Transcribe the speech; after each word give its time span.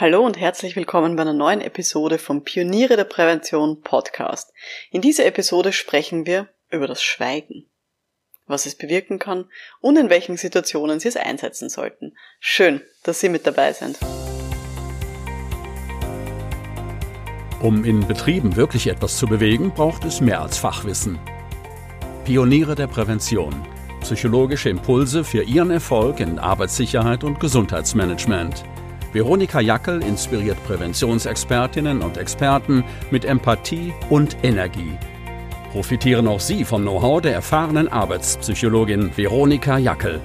Hallo 0.00 0.24
und 0.24 0.40
herzlich 0.40 0.76
willkommen 0.76 1.14
bei 1.14 1.20
einer 1.20 1.34
neuen 1.34 1.60
Episode 1.60 2.16
vom 2.16 2.42
Pioniere 2.42 2.96
der 2.96 3.04
Prävention 3.04 3.82
Podcast. 3.82 4.50
In 4.90 5.02
dieser 5.02 5.26
Episode 5.26 5.74
sprechen 5.74 6.24
wir 6.24 6.48
über 6.70 6.86
das 6.86 7.02
Schweigen, 7.02 7.66
was 8.46 8.64
es 8.64 8.76
bewirken 8.76 9.18
kann 9.18 9.44
und 9.82 9.98
in 9.98 10.08
welchen 10.08 10.38
Situationen 10.38 11.00
Sie 11.00 11.08
es 11.08 11.18
einsetzen 11.18 11.68
sollten. 11.68 12.16
Schön, 12.38 12.80
dass 13.02 13.20
Sie 13.20 13.28
mit 13.28 13.46
dabei 13.46 13.74
sind. 13.74 13.98
Um 17.60 17.84
in 17.84 18.08
Betrieben 18.08 18.56
wirklich 18.56 18.86
etwas 18.86 19.18
zu 19.18 19.26
bewegen, 19.26 19.74
braucht 19.74 20.06
es 20.06 20.22
mehr 20.22 20.40
als 20.40 20.56
Fachwissen. 20.56 21.18
Pioniere 22.24 22.74
der 22.74 22.86
Prävention. 22.86 23.54
Psychologische 24.00 24.70
Impulse 24.70 25.24
für 25.24 25.42
Ihren 25.42 25.70
Erfolg 25.70 26.20
in 26.20 26.38
Arbeitssicherheit 26.38 27.22
und 27.22 27.38
Gesundheitsmanagement– 27.38 28.64
Veronika 29.12 29.60
Jackel 29.60 30.02
inspiriert 30.02 30.62
Präventionsexpertinnen 30.64 32.00
und 32.00 32.16
Experten 32.16 32.84
mit 33.10 33.24
Empathie 33.24 33.92
und 34.08 34.36
Energie. 34.44 34.96
Profitieren 35.72 36.28
auch 36.28 36.40
Sie 36.40 36.64
vom 36.64 36.82
Know-how 36.82 37.20
der 37.20 37.34
erfahrenen 37.34 37.88
Arbeitspsychologin 37.88 39.16
Veronika 39.16 39.78
Jackel. 39.78 40.20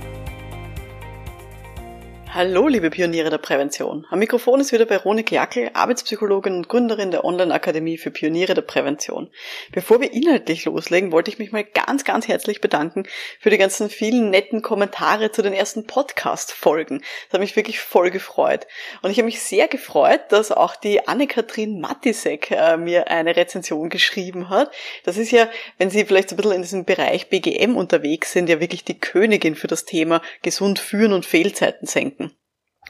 Hallo, 2.37 2.67
liebe 2.67 2.89
Pioniere 2.89 3.29
der 3.29 3.37
Prävention. 3.37 4.05
Am 4.09 4.19
Mikrofon 4.19 4.59
ist 4.59 4.73
wieder 4.73 4.89
Veronik 4.89 5.31
Jackel, 5.31 5.69
Arbeitspsychologin 5.73 6.57
und 6.57 6.67
Gründerin 6.67 7.09
der 7.09 7.23
Online-Akademie 7.23 7.97
für 7.97 8.11
Pioniere 8.11 8.53
der 8.53 8.61
Prävention. 8.61 9.29
Bevor 9.71 10.01
wir 10.01 10.11
inhaltlich 10.11 10.65
loslegen, 10.65 11.13
wollte 11.13 11.31
ich 11.31 11.39
mich 11.39 11.53
mal 11.53 11.63
ganz, 11.63 12.03
ganz 12.03 12.27
herzlich 12.27 12.59
bedanken 12.59 13.05
für 13.39 13.51
die 13.51 13.57
ganzen 13.57 13.89
vielen 13.89 14.31
netten 14.31 14.61
Kommentare 14.61 15.31
zu 15.31 15.43
den 15.43 15.53
ersten 15.53 15.87
Podcast-Folgen. 15.87 16.99
Das 16.99 17.35
hat 17.35 17.39
mich 17.39 17.55
wirklich 17.55 17.79
voll 17.79 18.11
gefreut. 18.11 18.67
Und 19.01 19.11
ich 19.11 19.17
habe 19.17 19.27
mich 19.27 19.39
sehr 19.39 19.69
gefreut, 19.69 20.19
dass 20.27 20.51
auch 20.51 20.75
die 20.75 21.07
Anne-Kathrin 21.07 21.79
Matisek 21.79 22.51
äh, 22.51 22.75
mir 22.75 23.09
eine 23.09 23.37
Rezension 23.37 23.87
geschrieben 23.87 24.49
hat. 24.49 24.71
Das 25.05 25.15
ist 25.15 25.31
ja, 25.31 25.47
wenn 25.77 25.89
Sie 25.89 26.03
vielleicht 26.03 26.27
so 26.27 26.35
ein 26.35 26.37
bisschen 26.37 26.51
in 26.51 26.63
diesem 26.63 26.83
Bereich 26.83 27.29
BGM 27.29 27.77
unterwegs 27.77 28.33
sind, 28.33 28.49
ja 28.49 28.59
wirklich 28.59 28.83
die 28.83 28.99
Königin 28.99 29.55
für 29.55 29.67
das 29.67 29.85
Thema 29.85 30.21
gesund 30.41 30.79
führen 30.79 31.13
und 31.13 31.25
Fehlzeiten 31.25 31.87
senken. 31.87 32.24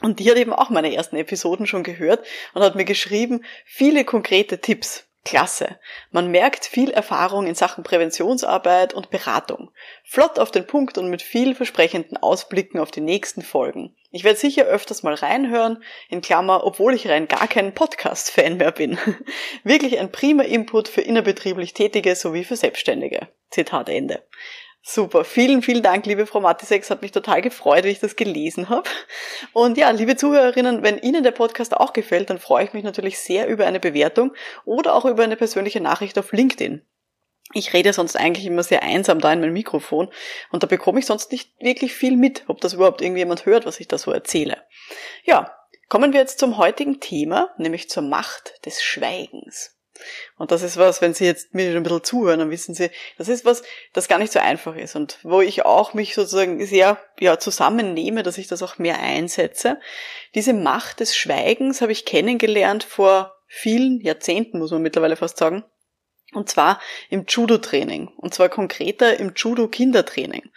Und 0.02 0.20
die 0.20 0.30
hat 0.30 0.36
eben 0.36 0.52
auch 0.52 0.70
meine 0.70 0.94
ersten 0.94 1.16
Episoden 1.16 1.66
schon 1.66 1.82
gehört 1.82 2.26
und 2.54 2.62
hat 2.62 2.74
mir 2.74 2.84
geschrieben, 2.84 3.44
viele 3.64 4.04
konkrete 4.04 4.60
Tipps. 4.60 5.06
Klasse. 5.26 5.80
Man 6.12 6.30
merkt 6.30 6.66
viel 6.66 6.90
Erfahrung 6.90 7.48
in 7.48 7.56
Sachen 7.56 7.82
Präventionsarbeit 7.82 8.94
und 8.94 9.10
Beratung. 9.10 9.72
Flott 10.04 10.38
auf 10.38 10.52
den 10.52 10.68
Punkt 10.68 10.98
und 10.98 11.10
mit 11.10 11.20
vielversprechenden 11.20 12.16
Ausblicken 12.16 12.78
auf 12.78 12.92
die 12.92 13.00
nächsten 13.00 13.42
Folgen. 13.42 13.96
Ich 14.12 14.22
werde 14.22 14.38
sicher 14.38 14.66
öfters 14.66 15.02
mal 15.02 15.14
reinhören, 15.14 15.82
in 16.08 16.22
Klammer, 16.22 16.64
obwohl 16.64 16.94
ich 16.94 17.08
rein 17.08 17.26
gar 17.26 17.48
kein 17.48 17.74
Podcast-Fan 17.74 18.58
mehr 18.58 18.70
bin. 18.70 18.98
Wirklich 19.64 19.98
ein 19.98 20.12
prima 20.12 20.44
Input 20.44 20.86
für 20.86 21.00
innerbetrieblich 21.00 21.74
Tätige 21.74 22.14
sowie 22.14 22.44
für 22.44 22.56
Selbstständige. 22.56 23.26
Zitat 23.50 23.88
Ende. 23.88 24.22
Super, 24.88 25.24
vielen, 25.24 25.62
vielen 25.62 25.82
Dank, 25.82 26.06
liebe 26.06 26.26
Frau 26.26 26.38
Matisex. 26.38 26.90
Hat 26.90 27.02
mich 27.02 27.10
total 27.10 27.42
gefreut, 27.42 27.82
wie 27.82 27.88
ich 27.88 27.98
das 27.98 28.14
gelesen 28.14 28.68
habe. 28.68 28.88
Und 29.52 29.76
ja, 29.76 29.90
liebe 29.90 30.14
Zuhörerinnen, 30.14 30.84
wenn 30.84 30.98
Ihnen 30.98 31.24
der 31.24 31.32
Podcast 31.32 31.76
auch 31.76 31.92
gefällt, 31.92 32.30
dann 32.30 32.38
freue 32.38 32.66
ich 32.66 32.72
mich 32.72 32.84
natürlich 32.84 33.18
sehr 33.18 33.48
über 33.48 33.66
eine 33.66 33.80
Bewertung 33.80 34.32
oder 34.64 34.94
auch 34.94 35.04
über 35.04 35.24
eine 35.24 35.34
persönliche 35.34 35.80
Nachricht 35.80 36.16
auf 36.20 36.30
LinkedIn. 36.30 36.86
Ich 37.52 37.72
rede 37.72 37.92
sonst 37.92 38.14
eigentlich 38.14 38.46
immer 38.46 38.62
sehr 38.62 38.84
einsam 38.84 39.18
da 39.18 39.32
in 39.32 39.40
mein 39.40 39.52
Mikrofon 39.52 40.08
und 40.52 40.62
da 40.62 40.68
bekomme 40.68 41.00
ich 41.00 41.06
sonst 41.06 41.32
nicht 41.32 41.50
wirklich 41.58 41.92
viel 41.92 42.16
mit, 42.16 42.44
ob 42.46 42.60
das 42.60 42.74
überhaupt 42.74 43.02
irgendjemand 43.02 43.44
hört, 43.44 43.66
was 43.66 43.80
ich 43.80 43.88
da 43.88 43.98
so 43.98 44.12
erzähle. 44.12 44.62
Ja, 45.24 45.52
kommen 45.88 46.12
wir 46.12 46.20
jetzt 46.20 46.38
zum 46.38 46.58
heutigen 46.58 47.00
Thema, 47.00 47.52
nämlich 47.58 47.90
zur 47.90 48.04
Macht 48.04 48.64
des 48.64 48.80
Schweigens. 48.84 49.75
Und 50.36 50.50
das 50.50 50.62
ist 50.62 50.76
was, 50.76 51.00
wenn 51.00 51.14
Sie 51.14 51.24
jetzt 51.24 51.54
mir 51.54 51.74
ein 51.74 51.82
bisschen 51.82 52.04
zuhören, 52.04 52.40
dann 52.40 52.50
wissen 52.50 52.74
Sie, 52.74 52.90
das 53.18 53.28
ist 53.28 53.44
was, 53.44 53.62
das 53.92 54.08
gar 54.08 54.18
nicht 54.18 54.32
so 54.32 54.38
einfach 54.38 54.76
ist 54.76 54.96
und 54.96 55.18
wo 55.22 55.40
ich 55.40 55.64
auch 55.64 55.94
mich 55.94 56.14
sozusagen 56.14 56.64
sehr 56.66 56.98
ja, 57.18 57.38
zusammennehme, 57.38 58.22
dass 58.22 58.38
ich 58.38 58.48
das 58.48 58.62
auch 58.62 58.78
mehr 58.78 59.00
einsetze. 59.00 59.78
Diese 60.34 60.52
Macht 60.52 61.00
des 61.00 61.16
Schweigens 61.16 61.80
habe 61.80 61.92
ich 61.92 62.04
kennengelernt 62.04 62.84
vor 62.84 63.36
vielen 63.46 64.00
Jahrzehnten, 64.00 64.58
muss 64.58 64.70
man 64.70 64.82
mittlerweile 64.82 65.16
fast 65.16 65.38
sagen. 65.38 65.64
Und 66.36 66.50
zwar 66.50 66.80
im 67.08 67.24
Judo-Training. 67.26 68.08
Und 68.16 68.34
zwar 68.34 68.48
konkreter 68.48 69.18
im 69.18 69.32
Judo-Kindertraining. 69.34 70.50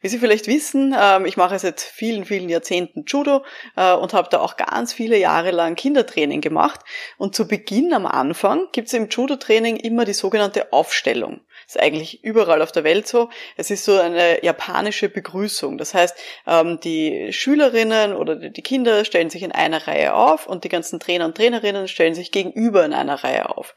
Wie 0.00 0.08
Sie 0.08 0.18
vielleicht 0.18 0.46
wissen, 0.46 0.96
ähm, 0.98 1.26
ich 1.26 1.36
mache 1.36 1.58
seit 1.58 1.80
vielen, 1.80 2.24
vielen 2.24 2.48
Jahrzehnten 2.48 3.04
Judo 3.06 3.44
äh, 3.76 3.92
und 3.92 4.14
habe 4.14 4.28
da 4.30 4.40
auch 4.40 4.56
ganz 4.56 4.92
viele 4.92 5.18
Jahre 5.18 5.50
lang 5.50 5.74
Kindertraining 5.74 6.40
gemacht. 6.40 6.80
Und 7.18 7.34
zu 7.34 7.46
Beginn 7.46 7.92
am 7.92 8.06
Anfang 8.06 8.68
gibt 8.72 8.88
es 8.88 8.94
im 8.94 9.08
Judo-Training 9.08 9.76
immer 9.76 10.04
die 10.04 10.14
sogenannte 10.14 10.72
Aufstellung. 10.72 11.40
Das 11.66 11.76
ist 11.76 11.82
eigentlich 11.82 12.22
überall 12.22 12.62
auf 12.62 12.72
der 12.72 12.84
Welt 12.84 13.08
so. 13.08 13.28
Es 13.56 13.70
ist 13.70 13.84
so 13.84 13.98
eine 13.98 14.44
japanische 14.44 15.08
Begrüßung. 15.08 15.78
Das 15.78 15.94
heißt, 15.94 16.16
ähm, 16.46 16.80
die 16.80 17.32
Schülerinnen 17.32 18.14
oder 18.14 18.36
die 18.36 18.62
Kinder 18.62 19.04
stellen 19.04 19.30
sich 19.30 19.42
in 19.42 19.52
einer 19.52 19.86
Reihe 19.86 20.14
auf 20.14 20.46
und 20.46 20.64
die 20.64 20.68
ganzen 20.68 21.00
Trainer 21.00 21.24
und 21.24 21.36
Trainerinnen 21.36 21.88
stellen 21.88 22.14
sich 22.14 22.32
gegenüber 22.32 22.84
in 22.84 22.94
einer 22.94 23.22
Reihe 23.22 23.50
auf 23.50 23.74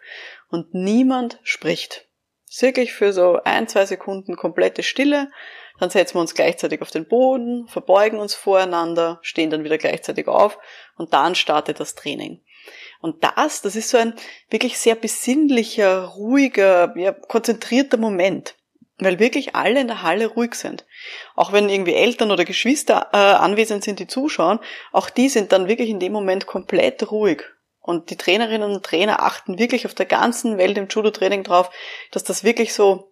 und 0.49 0.73
niemand 0.73 1.39
spricht. 1.43 2.07
wirklich 2.59 2.93
für 2.93 3.13
so 3.13 3.39
ein, 3.43 3.67
zwei 3.67 3.85
Sekunden 3.85 4.35
komplette 4.35 4.83
Stille, 4.83 5.29
dann 5.79 5.89
setzen 5.89 6.15
wir 6.15 6.21
uns 6.21 6.33
gleichzeitig 6.33 6.81
auf 6.81 6.91
den 6.91 7.07
Boden, 7.07 7.67
verbeugen 7.67 8.19
uns 8.19 8.35
voreinander, 8.35 9.19
stehen 9.21 9.49
dann 9.49 9.63
wieder 9.63 9.77
gleichzeitig 9.77 10.27
auf 10.27 10.57
und 10.97 11.13
dann 11.13 11.35
startet 11.35 11.79
das 11.79 11.95
Training. 11.95 12.41
Und 13.01 13.23
das, 13.23 13.61
das 13.61 13.75
ist 13.75 13.89
so 13.89 13.97
ein 13.97 14.13
wirklich 14.49 14.77
sehr 14.77 14.95
besinnlicher, 14.95 16.03
ruhiger, 16.05 16.93
ja, 16.97 17.13
konzentrierter 17.13 17.97
Moment, 17.97 18.55
weil 18.97 19.19
wirklich 19.19 19.55
alle 19.55 19.79
in 19.79 19.87
der 19.87 20.03
Halle 20.03 20.27
ruhig 20.27 20.55
sind. 20.55 20.85
Auch 21.35 21.53
wenn 21.53 21.69
irgendwie 21.69 21.93
Eltern 21.93 22.31
oder 22.31 22.43
Geschwister 22.43 23.09
äh, 23.13 23.17
anwesend 23.17 23.83
sind, 23.83 23.99
die 23.99 24.07
zuschauen, 24.07 24.59
auch 24.91 25.09
die 25.09 25.29
sind 25.29 25.53
dann 25.53 25.69
wirklich 25.69 25.89
in 25.89 25.99
dem 25.99 26.11
Moment 26.11 26.45
komplett 26.45 27.09
ruhig 27.09 27.43
und 27.81 28.09
die 28.09 28.17
Trainerinnen 28.17 28.71
und 28.71 28.85
Trainer 28.85 29.23
achten 29.23 29.57
wirklich 29.57 29.85
auf 29.85 29.93
der 29.93 30.05
ganzen 30.05 30.57
Welt 30.57 30.77
im 30.77 30.87
Judo-Training 30.87 31.43
drauf, 31.43 31.69
dass 32.11 32.23
das 32.23 32.43
wirklich 32.43 32.73
so, 32.73 33.11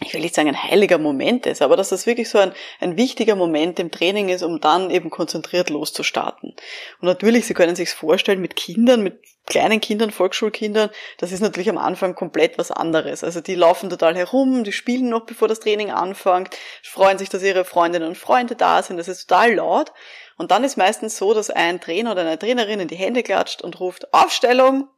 ich 0.00 0.14
will 0.14 0.20
nicht 0.20 0.34
sagen 0.34 0.48
ein 0.48 0.62
heiliger 0.62 0.98
Moment 0.98 1.46
ist, 1.46 1.62
aber 1.62 1.76
dass 1.76 1.88
das 1.90 2.06
wirklich 2.06 2.28
so 2.28 2.38
ein, 2.38 2.52
ein 2.80 2.96
wichtiger 2.96 3.36
Moment 3.36 3.78
im 3.80 3.90
Training 3.90 4.28
ist, 4.28 4.42
um 4.42 4.60
dann 4.60 4.90
eben 4.90 5.10
konzentriert 5.10 5.70
loszustarten. 5.70 6.50
Und 7.00 7.06
natürlich, 7.06 7.46
Sie 7.46 7.54
können 7.54 7.76
sich 7.76 7.90
vorstellen, 7.90 8.40
mit 8.40 8.56
Kindern, 8.56 9.02
mit 9.02 9.20
kleinen 9.46 9.80
Kindern, 9.80 10.10
Volksschulkindern, 10.10 10.90
das 11.18 11.32
ist 11.32 11.40
natürlich 11.40 11.68
am 11.68 11.76
Anfang 11.76 12.14
komplett 12.14 12.56
was 12.56 12.70
anderes. 12.70 13.22
Also 13.22 13.40
die 13.40 13.54
laufen 13.54 13.90
total 13.90 14.16
herum, 14.16 14.64
die 14.64 14.72
spielen 14.72 15.10
noch 15.10 15.26
bevor 15.26 15.48
das 15.48 15.60
Training 15.60 15.90
anfängt, 15.90 16.56
freuen 16.82 17.18
sich, 17.18 17.28
dass 17.28 17.42
ihre 17.42 17.64
Freundinnen 17.64 18.08
und 18.08 18.16
Freunde 18.16 18.56
da 18.56 18.82
sind, 18.82 18.96
das 18.96 19.08
ist 19.08 19.26
total 19.26 19.54
laut. 19.54 19.92
Und 20.36 20.50
dann 20.50 20.64
ist 20.64 20.76
meistens 20.76 21.16
so, 21.16 21.34
dass 21.34 21.50
ein 21.50 21.80
Trainer 21.80 22.12
oder 22.12 22.22
eine 22.22 22.38
Trainerin 22.38 22.80
in 22.80 22.88
die 22.88 22.96
Hände 22.96 23.22
klatscht 23.22 23.62
und 23.62 23.78
ruft 23.80 24.12
Aufstellung. 24.12 24.88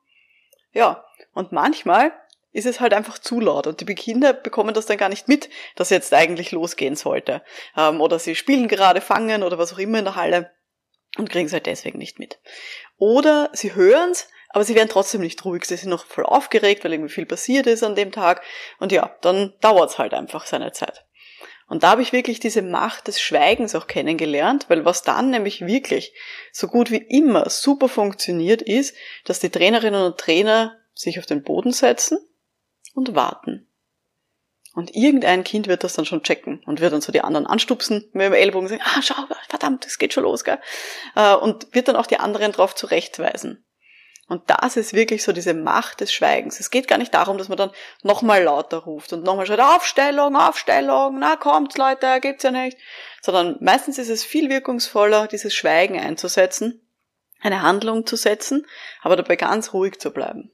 Ja, 0.72 1.04
und 1.32 1.52
manchmal 1.52 2.12
ist 2.52 2.66
es 2.66 2.80
halt 2.80 2.94
einfach 2.94 3.18
zu 3.18 3.38
laut 3.40 3.66
und 3.66 3.86
die 3.86 3.94
Kinder 3.94 4.32
bekommen 4.32 4.72
das 4.72 4.86
dann 4.86 4.96
gar 4.96 5.10
nicht 5.10 5.28
mit, 5.28 5.50
dass 5.74 5.90
jetzt 5.90 6.14
eigentlich 6.14 6.52
losgehen 6.52 6.96
sollte. 6.96 7.42
Ähm, 7.76 8.00
oder 8.00 8.18
sie 8.18 8.34
spielen 8.34 8.68
gerade 8.68 9.02
Fangen 9.02 9.42
oder 9.42 9.58
was 9.58 9.74
auch 9.74 9.78
immer 9.78 9.98
in 9.98 10.06
der 10.06 10.16
Halle 10.16 10.50
und 11.18 11.30
kriegen 11.30 11.46
es 11.46 11.52
halt 11.52 11.66
deswegen 11.66 11.98
nicht 11.98 12.18
mit. 12.18 12.38
Oder 12.96 13.50
sie 13.52 13.74
hören's, 13.74 14.28
aber 14.50 14.64
sie 14.64 14.74
werden 14.74 14.88
trotzdem 14.88 15.20
nicht 15.20 15.44
ruhig. 15.44 15.64
Sie 15.64 15.76
sind 15.76 15.90
noch 15.90 16.06
voll 16.06 16.24
aufgeregt, 16.24 16.84
weil 16.84 16.92
irgendwie 16.92 17.12
viel 17.12 17.26
passiert 17.26 17.66
ist 17.66 17.82
an 17.82 17.94
dem 17.94 18.12
Tag. 18.12 18.42
Und 18.78 18.92
ja, 18.92 19.14
dann 19.20 19.54
dauert's 19.60 19.98
halt 19.98 20.14
einfach 20.14 20.46
seine 20.46 20.72
Zeit. 20.72 21.05
Und 21.68 21.82
da 21.82 21.90
habe 21.90 22.02
ich 22.02 22.12
wirklich 22.12 22.38
diese 22.38 22.62
Macht 22.62 23.08
des 23.08 23.20
Schweigens 23.20 23.74
auch 23.74 23.88
kennengelernt, 23.88 24.66
weil 24.68 24.84
was 24.84 25.02
dann 25.02 25.30
nämlich 25.30 25.66
wirklich 25.66 26.14
so 26.52 26.68
gut 26.68 26.90
wie 26.90 26.96
immer 26.96 27.50
super 27.50 27.88
funktioniert 27.88 28.62
ist, 28.62 28.94
dass 29.24 29.40
die 29.40 29.50
Trainerinnen 29.50 30.02
und 30.02 30.18
Trainer 30.18 30.78
sich 30.94 31.18
auf 31.18 31.26
den 31.26 31.42
Boden 31.42 31.72
setzen 31.72 32.18
und 32.94 33.14
warten. 33.16 33.66
Und 34.74 34.94
irgendein 34.94 35.42
Kind 35.42 35.68
wird 35.68 35.84
das 35.84 35.94
dann 35.94 36.04
schon 36.04 36.22
checken 36.22 36.62
und 36.66 36.80
wird 36.80 36.92
dann 36.92 37.00
so 37.00 37.10
die 37.10 37.22
anderen 37.22 37.46
anstupsen 37.46 38.08
mit 38.12 38.26
dem 38.26 38.34
Ellbogen 38.34 38.68
sagen, 38.68 38.82
ah, 38.84 39.02
schau, 39.02 39.14
verdammt, 39.48 39.86
es 39.86 39.98
geht 39.98 40.12
schon 40.12 40.24
los, 40.24 40.44
gell? 40.44 40.58
Äh, 41.14 41.34
und 41.34 41.74
wird 41.74 41.88
dann 41.88 41.96
auch 41.96 42.06
die 42.06 42.20
anderen 42.20 42.52
darauf 42.52 42.74
zurechtweisen. 42.74 43.65
Und 44.28 44.42
das 44.48 44.76
ist 44.76 44.92
wirklich 44.92 45.22
so 45.22 45.32
diese 45.32 45.54
Macht 45.54 46.00
des 46.00 46.12
Schweigens. 46.12 46.58
Es 46.58 46.70
geht 46.70 46.88
gar 46.88 46.98
nicht 46.98 47.14
darum, 47.14 47.38
dass 47.38 47.48
man 47.48 47.58
dann 47.58 47.70
nochmal 48.02 48.42
lauter 48.42 48.78
ruft 48.78 49.12
und 49.12 49.22
nochmal 49.22 49.46
schreit, 49.46 49.60
Aufstellung, 49.60 50.34
Aufstellung, 50.34 51.18
na 51.20 51.36
kommt 51.36 51.78
Leute, 51.78 52.18
gibt's 52.20 52.42
ja 52.42 52.50
nicht. 52.50 52.76
Sondern 53.22 53.56
meistens 53.60 53.98
ist 53.98 54.08
es 54.08 54.24
viel 54.24 54.50
wirkungsvoller, 54.50 55.28
dieses 55.28 55.54
Schweigen 55.54 55.98
einzusetzen, 56.00 56.84
eine 57.40 57.62
Handlung 57.62 58.04
zu 58.04 58.16
setzen, 58.16 58.66
aber 59.00 59.14
dabei 59.14 59.36
ganz 59.36 59.72
ruhig 59.72 60.00
zu 60.00 60.10
bleiben. 60.10 60.50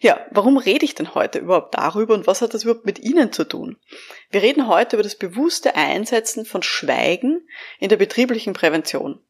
Ja, 0.00 0.26
warum 0.30 0.58
rede 0.58 0.84
ich 0.84 0.94
denn 0.94 1.14
heute 1.14 1.38
überhaupt 1.38 1.74
darüber 1.74 2.12
und 2.12 2.26
was 2.26 2.42
hat 2.42 2.52
das 2.52 2.64
überhaupt 2.64 2.84
mit 2.84 2.98
Ihnen 2.98 3.32
zu 3.32 3.44
tun? 3.44 3.78
Wir 4.30 4.42
reden 4.42 4.68
heute 4.68 4.96
über 4.96 5.02
das 5.02 5.16
bewusste 5.16 5.76
Einsetzen 5.76 6.44
von 6.44 6.62
Schweigen 6.62 7.48
in 7.78 7.88
der 7.88 7.96
betrieblichen 7.96 8.52
Prävention. 8.52 9.24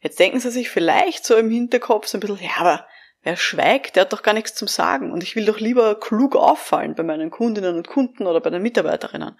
Jetzt 0.00 0.18
denken 0.18 0.40
Sie 0.40 0.50
sich 0.50 0.68
vielleicht 0.68 1.24
so 1.24 1.36
im 1.36 1.50
Hinterkopf 1.50 2.06
so 2.06 2.18
ein 2.18 2.20
bisschen, 2.20 2.38
ja, 2.40 2.50
aber 2.58 2.86
wer 3.28 3.36
schweigt, 3.36 3.96
der 3.96 4.02
hat 4.02 4.12
doch 4.14 4.22
gar 4.22 4.32
nichts 4.32 4.54
zum 4.54 4.68
Sagen 4.68 5.12
und 5.12 5.22
ich 5.22 5.36
will 5.36 5.44
doch 5.44 5.60
lieber 5.60 6.00
klug 6.00 6.34
auffallen 6.34 6.94
bei 6.94 7.02
meinen 7.02 7.30
Kundinnen 7.30 7.76
und 7.76 7.86
Kunden 7.86 8.26
oder 8.26 8.40
bei 8.40 8.48
den 8.48 8.62
Mitarbeiterinnen. 8.62 9.38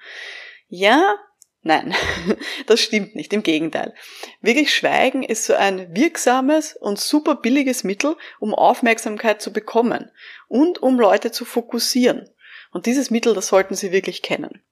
Ja, 0.68 1.16
Nein, 1.62 1.92
das 2.66 2.80
stimmt 2.80 3.16
nicht, 3.16 3.32
im 3.32 3.42
Gegenteil. 3.42 3.92
Wirklich 4.40 4.72
Schweigen 4.72 5.24
ist 5.24 5.44
so 5.44 5.54
ein 5.54 5.92
wirksames 5.94 6.76
und 6.76 7.00
super 7.00 7.34
billiges 7.34 7.82
Mittel, 7.82 8.16
um 8.38 8.54
Aufmerksamkeit 8.54 9.42
zu 9.42 9.52
bekommen 9.52 10.10
und 10.46 10.80
um 10.80 11.00
Leute 11.00 11.32
zu 11.32 11.44
fokussieren. 11.44 12.30
Und 12.70 12.86
dieses 12.86 13.10
Mittel, 13.10 13.34
das 13.34 13.48
sollten 13.48 13.74
Sie 13.74 13.90
wirklich 13.90 14.22
kennen. 14.22 14.62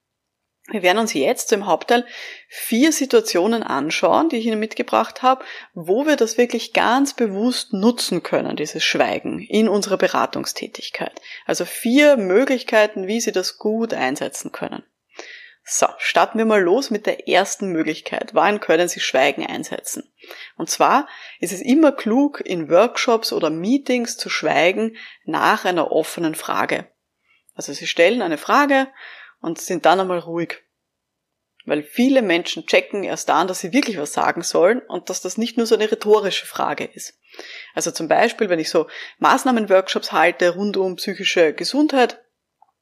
Wir 0.69 0.83
werden 0.83 0.99
uns 0.99 1.15
jetzt 1.15 1.53
im 1.53 1.67
Hauptteil 1.67 2.05
vier 2.49 2.91
Situationen 2.91 3.63
anschauen, 3.63 4.29
die 4.29 4.37
ich 4.37 4.47
Ihnen 4.47 4.59
mitgebracht 4.59 5.23
habe, 5.23 5.45
wo 5.75 6.07
wir 6.07 6.17
das 6.17 6.39
wirklich 6.39 6.73
ganz 6.73 7.15
bewusst 7.15 7.73
nutzen 7.73 8.25
können, 8.25 8.57
dieses 8.57 8.83
Schweigen 8.83 9.41
in 9.41 9.69
unserer 9.69 9.97
Beratungstätigkeit. 9.97 11.21
Also 11.45 11.65
vier 11.65 12.17
Möglichkeiten, 12.17 13.07
wie 13.07 13.21
Sie 13.21 13.31
das 13.31 13.59
gut 13.59 13.95
einsetzen 13.95 14.51
können. 14.51 14.83
So, 15.69 15.87
starten 15.99 16.39
wir 16.39 16.45
mal 16.45 16.63
los 16.63 16.91
mit 16.91 17.07
der 17.07 17.29
ersten 17.29 17.71
Möglichkeit. 17.71 18.35
Wann 18.35 18.61
können 18.61 18.89
Sie 18.89 19.01
Schweigen 19.01 19.47
einsetzen? 19.47 20.13
Und 20.57 20.71
zwar 20.71 21.09
ist 21.41 21.53
es 21.53 21.61
immer 21.61 21.93
klug, 21.93 22.41
in 22.41 22.71
Workshops 22.71 23.33
oder 23.33 23.51
Meetings 23.51 24.17
zu 24.17 24.31
schweigen 24.31 24.97
nach 25.25 25.65
einer 25.65 25.91
offenen 25.91 26.37
Frage. 26.37 26.87
Also 27.55 27.73
Sie 27.73 27.87
stellen 27.87 28.23
eine 28.23 28.39
Frage 28.39 28.89
und 29.41 29.61
sind 29.61 29.87
dann 29.87 30.01
einmal 30.01 30.19
ruhig. 30.19 30.63
Weil 31.65 31.83
viele 31.83 32.23
Menschen 32.23 32.67
checken 32.67 33.03
erst 33.03 33.29
dann, 33.29 33.49
dass 33.49 33.59
sie 33.59 33.73
wirklich 33.73 33.99
was 33.99 34.13
sagen 34.13 34.43
sollen 34.43 34.81
und 34.81 35.11
dass 35.11 35.21
das 35.21 35.37
nicht 35.37 35.57
nur 35.57 35.67
so 35.67 35.75
eine 35.75 35.91
rhetorische 35.91 36.47
Frage 36.47 36.85
ist. 36.85 37.19
Also 37.75 37.91
zum 37.91 38.07
Beispiel, 38.07 38.49
wenn 38.49 38.61
ich 38.61 38.71
so 38.71 38.87
Maßnahmenworkshops 39.19 40.13
halte 40.13 40.55
rund 40.55 40.77
um 40.77 40.97
psychische 40.97 41.53
Gesundheit, 41.53 42.23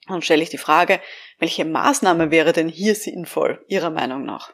dann 0.07 0.21
stelle 0.21 0.43
ich 0.43 0.51
die 0.51 0.59
Frage, 0.59 1.01
welche 1.39 1.65
Maßnahme 1.65 2.31
wäre 2.31 2.53
denn 2.53 2.69
hier 2.69 2.95
sinnvoll, 2.95 3.65
Ihrer 3.69 3.91
Meinung 3.91 4.25
nach? 4.25 4.53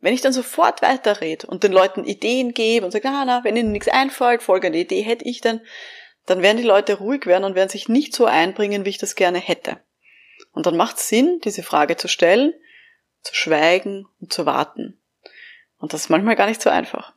Wenn 0.00 0.14
ich 0.14 0.20
dann 0.20 0.32
sofort 0.32 0.82
weiterrede 0.82 1.46
und 1.46 1.64
den 1.64 1.72
Leuten 1.72 2.04
Ideen 2.04 2.54
gebe 2.54 2.84
und 2.84 2.92
sage, 2.92 3.08
na, 3.08 3.24
na, 3.24 3.44
wenn 3.44 3.56
Ihnen 3.56 3.72
nichts 3.72 3.88
einfällt, 3.88 4.42
folgende 4.42 4.78
Idee 4.78 5.02
hätte 5.02 5.24
ich 5.24 5.40
dann, 5.40 5.60
dann 6.26 6.42
werden 6.42 6.58
die 6.58 6.64
Leute 6.64 6.98
ruhig 6.98 7.26
werden 7.26 7.44
und 7.44 7.54
werden 7.54 7.68
sich 7.68 7.88
nicht 7.88 8.14
so 8.14 8.26
einbringen, 8.26 8.84
wie 8.84 8.90
ich 8.90 8.98
das 8.98 9.14
gerne 9.14 9.38
hätte. 9.38 9.80
Und 10.58 10.66
dann 10.66 10.76
macht 10.76 10.96
es 10.96 11.06
Sinn, 11.06 11.38
diese 11.44 11.62
Frage 11.62 11.96
zu 11.96 12.08
stellen, 12.08 12.52
zu 13.22 13.32
schweigen 13.32 14.08
und 14.20 14.32
zu 14.32 14.44
warten. 14.44 15.00
Und 15.78 15.92
das 15.92 16.00
ist 16.00 16.08
manchmal 16.08 16.34
gar 16.34 16.48
nicht 16.48 16.60
so 16.60 16.68
einfach. 16.68 17.12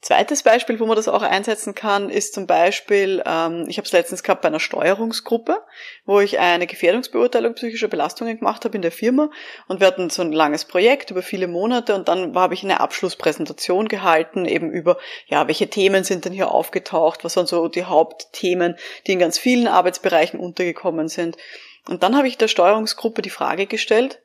Zweites 0.00 0.42
Beispiel, 0.42 0.80
wo 0.80 0.86
man 0.86 0.96
das 0.96 1.06
auch 1.06 1.20
einsetzen 1.20 1.74
kann, 1.74 2.08
ist 2.08 2.32
zum 2.32 2.46
Beispiel, 2.46 3.22
ähm, 3.26 3.66
ich 3.68 3.76
habe 3.76 3.84
es 3.84 3.92
letztens 3.92 4.22
gehabt 4.22 4.40
bei 4.40 4.48
einer 4.48 4.60
Steuerungsgruppe, 4.60 5.58
wo 6.06 6.20
ich 6.20 6.38
eine 6.38 6.66
Gefährdungsbeurteilung 6.66 7.52
psychischer 7.52 7.88
Belastungen 7.88 8.38
gemacht 8.38 8.64
habe 8.64 8.76
in 8.76 8.82
der 8.82 8.92
Firma 8.92 9.28
und 9.68 9.80
wir 9.80 9.86
hatten 9.86 10.08
so 10.08 10.22
ein 10.22 10.32
langes 10.32 10.64
Projekt 10.64 11.10
über 11.10 11.20
viele 11.20 11.48
Monate 11.48 11.94
und 11.94 12.08
dann 12.08 12.34
habe 12.34 12.54
ich 12.54 12.64
eine 12.64 12.80
Abschlusspräsentation 12.80 13.88
gehalten, 13.88 14.46
eben 14.46 14.70
über, 14.70 14.96
ja, 15.26 15.48
welche 15.48 15.68
Themen 15.68 16.02
sind 16.02 16.24
denn 16.24 16.32
hier 16.32 16.50
aufgetaucht, 16.50 17.24
was 17.24 17.36
waren 17.36 17.46
so 17.46 17.68
die 17.68 17.84
Hauptthemen, 17.84 18.76
die 19.06 19.12
in 19.12 19.18
ganz 19.18 19.38
vielen 19.38 19.68
Arbeitsbereichen 19.68 20.40
untergekommen 20.40 21.08
sind. 21.08 21.36
Und 21.86 22.02
dann 22.02 22.16
habe 22.16 22.28
ich 22.28 22.38
der 22.38 22.48
Steuerungsgruppe 22.48 23.22
die 23.22 23.30
Frage 23.30 23.66
gestellt, 23.66 24.22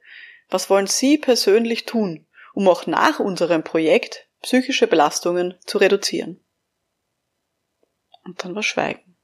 was 0.50 0.70
wollen 0.70 0.88
Sie 0.88 1.18
persönlich 1.18 1.86
tun, 1.86 2.26
um 2.54 2.68
auch 2.68 2.88
nach 2.88 3.20
unserem 3.20 3.64
Projekt 3.64 4.28
psychische 4.42 4.88
Belastungen 4.88 5.58
zu 5.66 5.78
reduzieren. 5.78 6.44
Und 8.24 8.44
dann 8.44 8.56
war 8.56 8.64
Schweigen. 8.64 9.18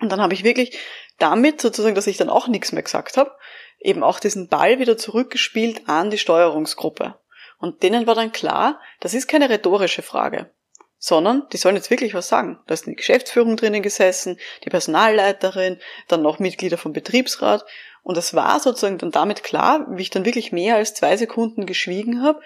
Und 0.00 0.10
dann 0.10 0.20
habe 0.20 0.34
ich 0.34 0.44
wirklich 0.44 0.78
damit, 1.18 1.60
sozusagen, 1.60 1.94
dass 1.94 2.06
ich 2.06 2.16
dann 2.16 2.30
auch 2.30 2.48
nichts 2.48 2.72
mehr 2.72 2.82
gesagt 2.82 3.16
habe, 3.16 3.36
eben 3.78 4.02
auch 4.02 4.20
diesen 4.20 4.48
Ball 4.48 4.78
wieder 4.78 4.96
zurückgespielt 4.96 5.88
an 5.88 6.10
die 6.10 6.18
Steuerungsgruppe. 6.18 7.20
Und 7.58 7.82
denen 7.82 8.06
war 8.06 8.14
dann 8.14 8.32
klar, 8.32 8.80
das 9.00 9.12
ist 9.12 9.28
keine 9.28 9.50
rhetorische 9.50 10.02
Frage, 10.02 10.50
sondern 11.00 11.48
die 11.52 11.56
sollen 11.56 11.74
jetzt 11.74 11.90
wirklich 11.90 12.14
was 12.14 12.28
sagen. 12.28 12.60
Da 12.66 12.74
ist 12.74 12.86
die 12.86 12.94
Geschäftsführung 12.94 13.56
drinnen 13.56 13.82
gesessen, 13.82 14.38
die 14.64 14.70
Personalleiterin, 14.70 15.78
dann 16.06 16.22
noch 16.22 16.38
Mitglieder 16.38 16.78
vom 16.78 16.92
Betriebsrat. 16.92 17.64
Und 18.02 18.16
es 18.16 18.34
war 18.34 18.60
sozusagen 18.60 18.98
dann 18.98 19.10
damit 19.10 19.42
klar, 19.42 19.86
wie 19.90 20.02
ich 20.02 20.10
dann 20.10 20.24
wirklich 20.24 20.52
mehr 20.52 20.76
als 20.76 20.94
zwei 20.94 21.16
Sekunden 21.16 21.66
geschwiegen 21.66 22.22
habe, 22.22 22.40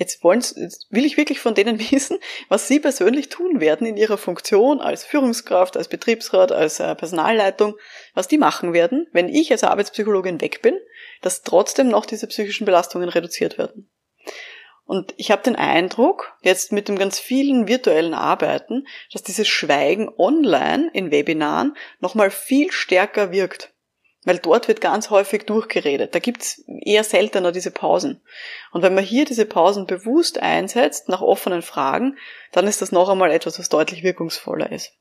Jetzt, 0.00 0.22
wollen, 0.22 0.38
jetzt 0.38 0.86
will 0.90 1.04
ich 1.04 1.16
wirklich 1.16 1.40
von 1.40 1.54
denen 1.54 1.80
wissen, 1.90 2.18
was 2.48 2.68
sie 2.68 2.78
persönlich 2.78 3.30
tun 3.30 3.60
werden 3.60 3.84
in 3.84 3.96
ihrer 3.96 4.16
Funktion 4.16 4.80
als 4.80 5.04
Führungskraft, 5.04 5.76
als 5.76 5.88
Betriebsrat, 5.88 6.52
als 6.52 6.78
äh, 6.78 6.94
Personalleitung, 6.94 7.74
was 8.14 8.28
die 8.28 8.38
machen 8.38 8.72
werden, 8.72 9.08
wenn 9.12 9.28
ich 9.28 9.50
als 9.50 9.64
Arbeitspsychologin 9.64 10.40
weg 10.40 10.62
bin, 10.62 10.78
dass 11.20 11.42
trotzdem 11.42 11.88
noch 11.88 12.06
diese 12.06 12.28
psychischen 12.28 12.64
Belastungen 12.64 13.08
reduziert 13.08 13.58
werden. 13.58 13.90
Und 14.88 15.12
ich 15.18 15.30
habe 15.30 15.42
den 15.42 15.54
Eindruck, 15.54 16.34
jetzt 16.40 16.72
mit 16.72 16.88
dem 16.88 16.98
ganz 16.98 17.18
vielen 17.18 17.68
virtuellen 17.68 18.14
Arbeiten, 18.14 18.86
dass 19.12 19.22
dieses 19.22 19.46
Schweigen 19.46 20.08
online 20.16 20.88
in 20.94 21.10
Webinaren 21.10 21.76
nochmal 22.00 22.30
viel 22.30 22.72
stärker 22.72 23.30
wirkt. 23.30 23.74
Weil 24.24 24.38
dort 24.38 24.66
wird 24.66 24.80
ganz 24.80 25.10
häufig 25.10 25.44
durchgeredet. 25.44 26.14
Da 26.14 26.20
gibt's 26.20 26.64
eher 26.66 27.04
seltener 27.04 27.52
diese 27.52 27.70
Pausen. 27.70 28.22
Und 28.72 28.80
wenn 28.80 28.94
man 28.94 29.04
hier 29.04 29.26
diese 29.26 29.44
Pausen 29.44 29.86
bewusst 29.86 30.38
einsetzt, 30.38 31.10
nach 31.10 31.20
offenen 31.20 31.60
Fragen, 31.60 32.16
dann 32.52 32.66
ist 32.66 32.80
das 32.80 32.90
noch 32.90 33.10
einmal 33.10 33.30
etwas, 33.30 33.58
was 33.58 33.68
deutlich 33.68 34.02
wirkungsvoller 34.02 34.72
ist 34.72 34.94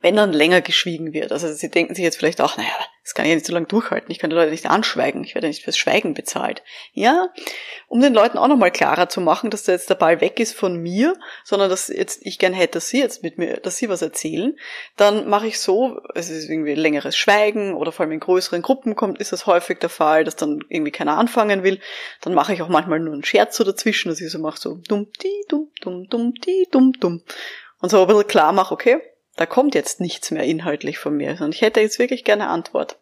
wenn 0.00 0.16
dann 0.16 0.32
länger 0.32 0.60
geschwiegen 0.60 1.12
wird. 1.14 1.32
Also 1.32 1.50
sie 1.52 1.70
denken 1.70 1.94
sich 1.94 2.04
jetzt 2.04 2.18
vielleicht 2.18 2.40
auch, 2.40 2.56
naja, 2.56 2.68
das 3.02 3.14
kann 3.14 3.24
ich 3.24 3.30
ja 3.30 3.36
nicht 3.36 3.46
so 3.46 3.52
lange 3.52 3.66
durchhalten, 3.66 4.10
ich 4.10 4.18
kann 4.18 4.30
die 4.30 4.36
Leute 4.36 4.50
nicht 4.50 4.66
anschweigen, 4.66 5.24
ich 5.24 5.34
werde 5.34 5.46
nicht 5.46 5.62
fürs 5.62 5.78
Schweigen 5.78 6.12
bezahlt. 6.12 6.62
Ja, 6.92 7.32
um 7.88 8.00
den 8.00 8.12
Leuten 8.12 8.36
auch 8.36 8.48
nochmal 8.48 8.72
klarer 8.72 9.08
zu 9.08 9.20
machen, 9.20 9.50
dass 9.50 9.62
da 9.62 9.72
jetzt 9.72 9.88
der 9.88 9.94
Ball 9.94 10.20
weg 10.20 10.38
ist 10.38 10.54
von 10.54 10.76
mir, 10.76 11.14
sondern 11.44 11.70
dass 11.70 11.88
jetzt 11.88 12.26
ich 12.26 12.38
gern 12.38 12.52
hätte, 12.52 12.74
dass 12.74 12.88
sie 12.88 12.98
jetzt 12.98 13.22
mit 13.22 13.38
mir, 13.38 13.58
dass 13.58 13.78
sie 13.78 13.88
was 13.88 14.02
erzählen, 14.02 14.56
dann 14.96 15.28
mache 15.28 15.46
ich 15.46 15.60
so, 15.60 16.00
es 16.14 16.30
ist 16.30 16.48
irgendwie 16.48 16.74
längeres 16.74 17.16
Schweigen 17.16 17.74
oder 17.74 17.90
vor 17.90 18.04
allem 18.04 18.12
in 18.12 18.20
größeren 18.20 18.60
Gruppen 18.60 18.96
kommt, 18.96 19.18
ist 19.18 19.32
das 19.32 19.46
häufig 19.46 19.78
der 19.78 19.88
Fall, 19.88 20.24
dass 20.24 20.36
dann 20.36 20.60
irgendwie 20.68 20.92
keiner 20.92 21.16
anfangen 21.16 21.62
will, 21.62 21.80
dann 22.20 22.34
mache 22.34 22.52
ich 22.52 22.60
auch 22.60 22.68
manchmal 22.68 23.00
nur 23.00 23.14
einen 23.14 23.24
Scherz 23.24 23.56
so 23.56 23.64
dazwischen, 23.64 24.08
dass 24.08 24.20
ich 24.20 24.30
so 24.30 24.38
mache 24.40 24.60
so 24.60 24.80
dumm, 24.88 25.06
die, 25.22 25.44
dumm, 25.48 25.70
dumm, 25.80 26.08
dumm, 26.08 26.34
die, 26.34 26.66
dumm, 26.70 26.92
dumm. 26.92 27.22
Und 27.80 27.90
so 27.90 28.00
ein 28.00 28.06
bisschen 28.08 28.26
klar 28.26 28.52
mache, 28.52 28.74
okay, 28.74 29.00
da 29.36 29.46
kommt 29.46 29.74
jetzt 29.74 30.00
nichts 30.00 30.30
mehr 30.30 30.44
inhaltlich 30.44 30.98
von 30.98 31.16
mir, 31.16 31.36
sondern 31.36 31.52
ich 31.52 31.62
hätte 31.62 31.80
jetzt 31.80 31.98
wirklich 31.98 32.24
gerne 32.24 32.48
Antwort. 32.48 32.98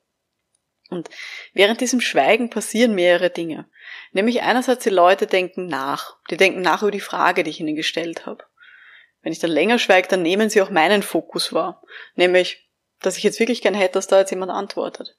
Und 0.90 1.08
während 1.54 1.80
diesem 1.80 2.00
Schweigen 2.00 2.50
passieren 2.50 2.94
mehrere 2.94 3.30
Dinge. 3.30 3.66
Nämlich 4.12 4.42
einerseits 4.42 4.84
die 4.84 4.90
Leute 4.90 5.26
denken 5.26 5.66
nach. 5.66 6.18
Die 6.30 6.36
denken 6.36 6.60
nach 6.60 6.82
über 6.82 6.90
die 6.90 7.00
Frage, 7.00 7.42
die 7.42 7.50
ich 7.50 7.60
ihnen 7.60 7.74
gestellt 7.74 8.26
habe. 8.26 8.44
Wenn 9.22 9.32
ich 9.32 9.38
dann 9.38 9.50
länger 9.50 9.78
schweige, 9.78 10.08
dann 10.08 10.22
nehmen 10.22 10.50
sie 10.50 10.60
auch 10.60 10.70
meinen 10.70 11.02
Fokus 11.02 11.52
wahr. 11.52 11.82
Nämlich, 12.14 12.68
dass 13.00 13.16
ich 13.16 13.22
jetzt 13.22 13.40
wirklich 13.40 13.62
gern 13.62 13.74
hätte, 13.74 13.94
dass 13.94 14.06
da 14.06 14.20
jetzt 14.20 14.30
jemand 14.30 14.52
antwortet. 14.52 15.16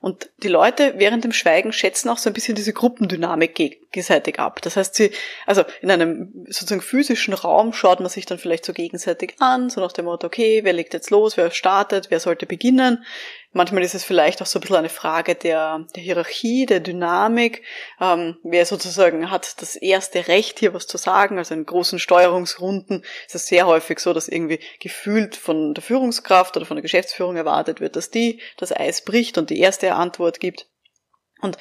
Und 0.00 0.30
die 0.38 0.48
Leute 0.48 0.94
während 0.96 1.24
dem 1.24 1.32
Schweigen 1.32 1.72
schätzen 1.72 2.08
auch 2.08 2.18
so 2.18 2.30
ein 2.30 2.32
bisschen 2.32 2.54
diese 2.54 2.72
Gruppendynamik 2.72 3.54
gegenseitig 3.90 4.38
ab. 4.38 4.60
Das 4.62 4.76
heißt, 4.76 4.94
sie, 4.94 5.10
also 5.46 5.64
in 5.80 5.90
einem 5.90 6.32
sozusagen 6.46 6.82
physischen 6.82 7.34
Raum 7.34 7.72
schaut 7.72 8.00
man 8.00 8.08
sich 8.08 8.26
dann 8.26 8.38
vielleicht 8.38 8.64
so 8.64 8.72
gegenseitig 8.72 9.36
an, 9.38 9.70
so 9.70 9.80
nach 9.80 9.92
dem 9.92 10.04
Motto, 10.04 10.26
okay, 10.26 10.60
wer 10.62 10.72
legt 10.72 10.92
jetzt 10.92 11.10
los, 11.10 11.36
wer 11.36 11.50
startet, 11.50 12.10
wer 12.10 12.20
sollte 12.20 12.46
beginnen. 12.46 13.04
Manchmal 13.52 13.82
ist 13.82 13.94
es 13.94 14.04
vielleicht 14.04 14.42
auch 14.42 14.46
so 14.46 14.58
ein 14.58 14.60
bisschen 14.60 14.76
eine 14.76 14.90
Frage 14.90 15.34
der, 15.34 15.86
der 15.96 16.02
Hierarchie, 16.02 16.66
der 16.66 16.80
Dynamik. 16.80 17.62
Ähm, 17.98 18.36
wer 18.42 18.66
sozusagen 18.66 19.30
hat 19.30 19.62
das 19.62 19.74
erste 19.74 20.28
Recht, 20.28 20.58
hier 20.58 20.74
was 20.74 20.86
zu 20.86 20.98
sagen. 20.98 21.38
Also 21.38 21.54
in 21.54 21.64
großen 21.64 21.98
Steuerungsrunden 21.98 23.04
ist 23.26 23.34
es 23.34 23.46
sehr 23.46 23.66
häufig 23.66 24.00
so, 24.00 24.12
dass 24.12 24.28
irgendwie 24.28 24.60
gefühlt 24.80 25.34
von 25.34 25.72
der 25.72 25.82
Führungskraft 25.82 26.58
oder 26.58 26.66
von 26.66 26.76
der 26.76 26.82
Geschäftsführung 26.82 27.36
erwartet 27.36 27.80
wird, 27.80 27.96
dass 27.96 28.10
die 28.10 28.42
das 28.58 28.70
Eis 28.70 29.02
bricht 29.02 29.38
und 29.38 29.48
die 29.48 29.60
erste 29.60 29.94
Antwort 29.94 30.40
gibt. 30.40 30.66
Und 31.40 31.56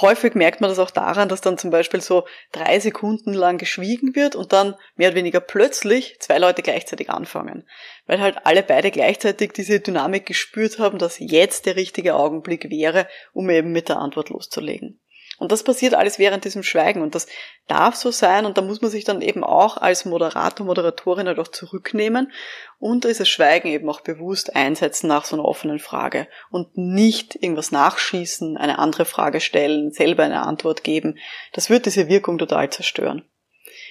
Häufig 0.00 0.34
merkt 0.34 0.60
man 0.60 0.70
das 0.70 0.80
auch 0.80 0.90
daran, 0.90 1.28
dass 1.28 1.40
dann 1.40 1.56
zum 1.56 1.70
Beispiel 1.70 2.00
so 2.00 2.26
drei 2.50 2.80
Sekunden 2.80 3.32
lang 3.32 3.58
geschwiegen 3.58 4.16
wird 4.16 4.34
und 4.34 4.52
dann 4.52 4.74
mehr 4.96 5.08
oder 5.08 5.16
weniger 5.16 5.40
plötzlich 5.40 6.16
zwei 6.20 6.38
Leute 6.38 6.62
gleichzeitig 6.62 7.10
anfangen. 7.10 7.68
Weil 8.06 8.20
halt 8.20 8.38
alle 8.44 8.62
beide 8.62 8.90
gleichzeitig 8.90 9.52
diese 9.52 9.78
Dynamik 9.80 10.26
gespürt 10.26 10.78
haben, 10.78 10.98
dass 10.98 11.18
jetzt 11.20 11.66
der 11.66 11.76
richtige 11.76 12.16
Augenblick 12.16 12.70
wäre, 12.70 13.06
um 13.32 13.48
eben 13.50 13.70
mit 13.70 13.88
der 13.88 13.98
Antwort 13.98 14.30
loszulegen. 14.30 15.00
Und 15.44 15.52
das 15.52 15.62
passiert 15.62 15.92
alles 15.92 16.18
während 16.18 16.46
diesem 16.46 16.62
Schweigen 16.62 17.02
und 17.02 17.14
das 17.14 17.26
darf 17.66 17.96
so 17.96 18.10
sein 18.10 18.46
und 18.46 18.56
da 18.56 18.62
muss 18.62 18.80
man 18.80 18.90
sich 18.90 19.04
dann 19.04 19.20
eben 19.20 19.44
auch 19.44 19.76
als 19.76 20.06
Moderator, 20.06 20.64
Moderatorin 20.64 21.26
halt 21.28 21.38
auch 21.38 21.48
zurücknehmen 21.48 22.32
und 22.78 23.04
dieses 23.04 23.28
Schweigen 23.28 23.68
eben 23.68 23.90
auch 23.90 24.00
bewusst 24.00 24.56
einsetzen 24.56 25.06
nach 25.06 25.26
so 25.26 25.36
einer 25.36 25.44
offenen 25.44 25.80
Frage 25.80 26.28
und 26.50 26.78
nicht 26.78 27.34
irgendwas 27.34 27.72
nachschießen, 27.72 28.56
eine 28.56 28.78
andere 28.78 29.04
Frage 29.04 29.42
stellen, 29.42 29.92
selber 29.92 30.22
eine 30.22 30.44
Antwort 30.44 30.82
geben. 30.82 31.18
Das 31.52 31.68
wird 31.68 31.84
diese 31.84 32.08
Wirkung 32.08 32.38
total 32.38 32.70
zerstören. 32.70 33.28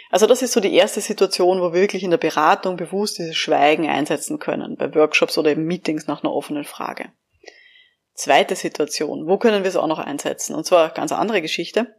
Also 0.09 0.25
das 0.25 0.41
ist 0.41 0.53
so 0.53 0.59
die 0.59 0.73
erste 0.73 1.01
Situation, 1.01 1.61
wo 1.61 1.71
wir 1.71 1.81
wirklich 1.81 2.01
in 2.01 2.09
der 2.09 2.17
Beratung 2.17 2.77
bewusst 2.77 3.19
dieses 3.19 3.35
Schweigen 3.35 3.87
einsetzen 3.87 4.39
können, 4.39 4.75
bei 4.75 4.95
Workshops 4.95 5.37
oder 5.37 5.51
eben 5.51 5.65
Meetings 5.65 6.07
nach 6.07 6.23
einer 6.23 6.33
offenen 6.33 6.63
Frage. 6.63 7.11
Zweite 8.13 8.55
Situation, 8.55 9.27
wo 9.27 9.37
können 9.37 9.63
wir 9.63 9.69
es 9.69 9.75
auch 9.75 9.87
noch 9.87 9.99
einsetzen? 9.99 10.55
Und 10.55 10.65
zwar 10.65 10.89
ganz 10.89 11.11
andere 11.11 11.41
Geschichte. 11.41 11.95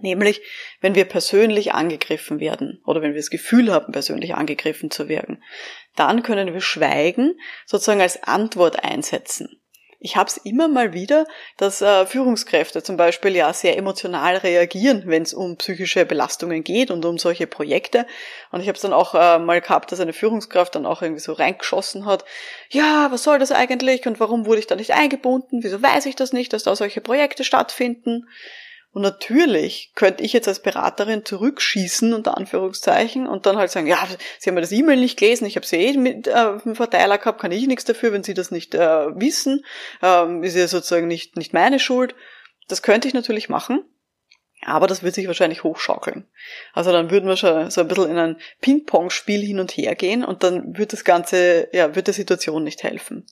Nämlich, 0.00 0.40
wenn 0.80 0.94
wir 0.94 1.04
persönlich 1.04 1.74
angegriffen 1.74 2.40
werden 2.40 2.80
oder 2.86 3.02
wenn 3.02 3.12
wir 3.12 3.20
das 3.20 3.28
Gefühl 3.28 3.70
haben, 3.70 3.92
persönlich 3.92 4.34
angegriffen 4.34 4.90
zu 4.90 5.08
werden, 5.08 5.42
dann 5.96 6.22
können 6.22 6.54
wir 6.54 6.62
Schweigen 6.62 7.38
sozusagen 7.66 8.00
als 8.00 8.22
Antwort 8.22 8.82
einsetzen. 8.82 9.61
Ich 10.04 10.16
habe 10.16 10.28
es 10.28 10.36
immer 10.36 10.66
mal 10.66 10.94
wieder, 10.94 11.26
dass 11.58 11.80
äh, 11.80 12.06
Führungskräfte 12.06 12.82
zum 12.82 12.96
Beispiel 12.96 13.36
ja 13.36 13.52
sehr 13.52 13.76
emotional 13.78 14.36
reagieren, 14.36 15.04
wenn 15.06 15.22
es 15.22 15.32
um 15.32 15.56
psychische 15.58 16.04
Belastungen 16.04 16.64
geht 16.64 16.90
und 16.90 17.04
um 17.04 17.18
solche 17.18 17.46
Projekte. 17.46 18.08
Und 18.50 18.60
ich 18.60 18.66
habe 18.66 18.74
es 18.74 18.82
dann 18.82 18.92
auch 18.92 19.14
äh, 19.14 19.38
mal 19.38 19.60
gehabt, 19.60 19.92
dass 19.92 20.00
eine 20.00 20.12
Führungskraft 20.12 20.74
dann 20.74 20.86
auch 20.86 21.02
irgendwie 21.02 21.20
so 21.20 21.32
reingeschossen 21.32 22.04
hat. 22.04 22.24
Ja, 22.68 23.12
was 23.12 23.22
soll 23.22 23.38
das 23.38 23.52
eigentlich 23.52 24.04
und 24.08 24.18
warum 24.18 24.44
wurde 24.44 24.58
ich 24.58 24.66
da 24.66 24.74
nicht 24.74 24.92
eingebunden? 24.92 25.62
Wieso 25.62 25.80
weiß 25.80 26.06
ich 26.06 26.16
das 26.16 26.32
nicht, 26.32 26.52
dass 26.52 26.64
da 26.64 26.74
solche 26.74 27.00
Projekte 27.00 27.44
stattfinden? 27.44 28.26
Und 28.92 29.00
natürlich 29.00 29.92
könnte 29.94 30.22
ich 30.22 30.34
jetzt 30.34 30.48
als 30.48 30.60
Beraterin 30.60 31.24
zurückschießen, 31.24 32.12
unter 32.12 32.36
Anführungszeichen, 32.36 33.26
und 33.26 33.46
dann 33.46 33.56
halt 33.56 33.70
sagen, 33.70 33.86
ja, 33.86 34.06
Sie 34.38 34.50
haben 34.50 34.56
ja 34.56 34.60
das 34.60 34.72
E-Mail 34.72 34.98
nicht 34.98 35.18
gelesen, 35.18 35.46
ich 35.46 35.56
habe 35.56 35.66
sie 35.66 35.76
eh 35.76 35.96
mit 35.96 36.26
äh, 36.26 36.58
dem 36.58 36.74
Verteiler 36.74 37.16
gehabt, 37.16 37.40
kann 37.40 37.52
ich 37.52 37.66
nichts 37.66 37.86
dafür, 37.86 38.12
wenn 38.12 38.22
Sie 38.22 38.34
das 38.34 38.50
nicht 38.50 38.74
äh, 38.74 38.78
wissen, 39.18 39.64
ähm, 40.02 40.42
ist 40.42 40.56
ja 40.56 40.68
sozusagen 40.68 41.08
nicht, 41.08 41.36
nicht 41.36 41.54
meine 41.54 41.78
Schuld. 41.78 42.14
Das 42.68 42.82
könnte 42.82 43.08
ich 43.08 43.14
natürlich 43.14 43.48
machen, 43.48 43.82
aber 44.60 44.86
das 44.86 45.02
wird 45.02 45.14
sich 45.14 45.26
wahrscheinlich 45.26 45.64
hochschaukeln. 45.64 46.28
Also 46.74 46.92
dann 46.92 47.10
würden 47.10 47.28
wir 47.28 47.38
schon 47.38 47.70
so 47.70 47.80
ein 47.80 47.88
bisschen 47.88 48.10
in 48.10 48.18
ein 48.18 48.36
Ping-Pong-Spiel 48.60 49.40
hin 49.40 49.58
und 49.58 49.72
her 49.72 49.94
gehen 49.94 50.22
und 50.22 50.42
dann 50.42 50.76
wird 50.76 50.92
das 50.92 51.04
Ganze, 51.04 51.68
ja, 51.72 51.94
wird 51.94 52.08
der 52.08 52.14
Situation 52.14 52.62
nicht 52.62 52.82
helfen. 52.82 53.26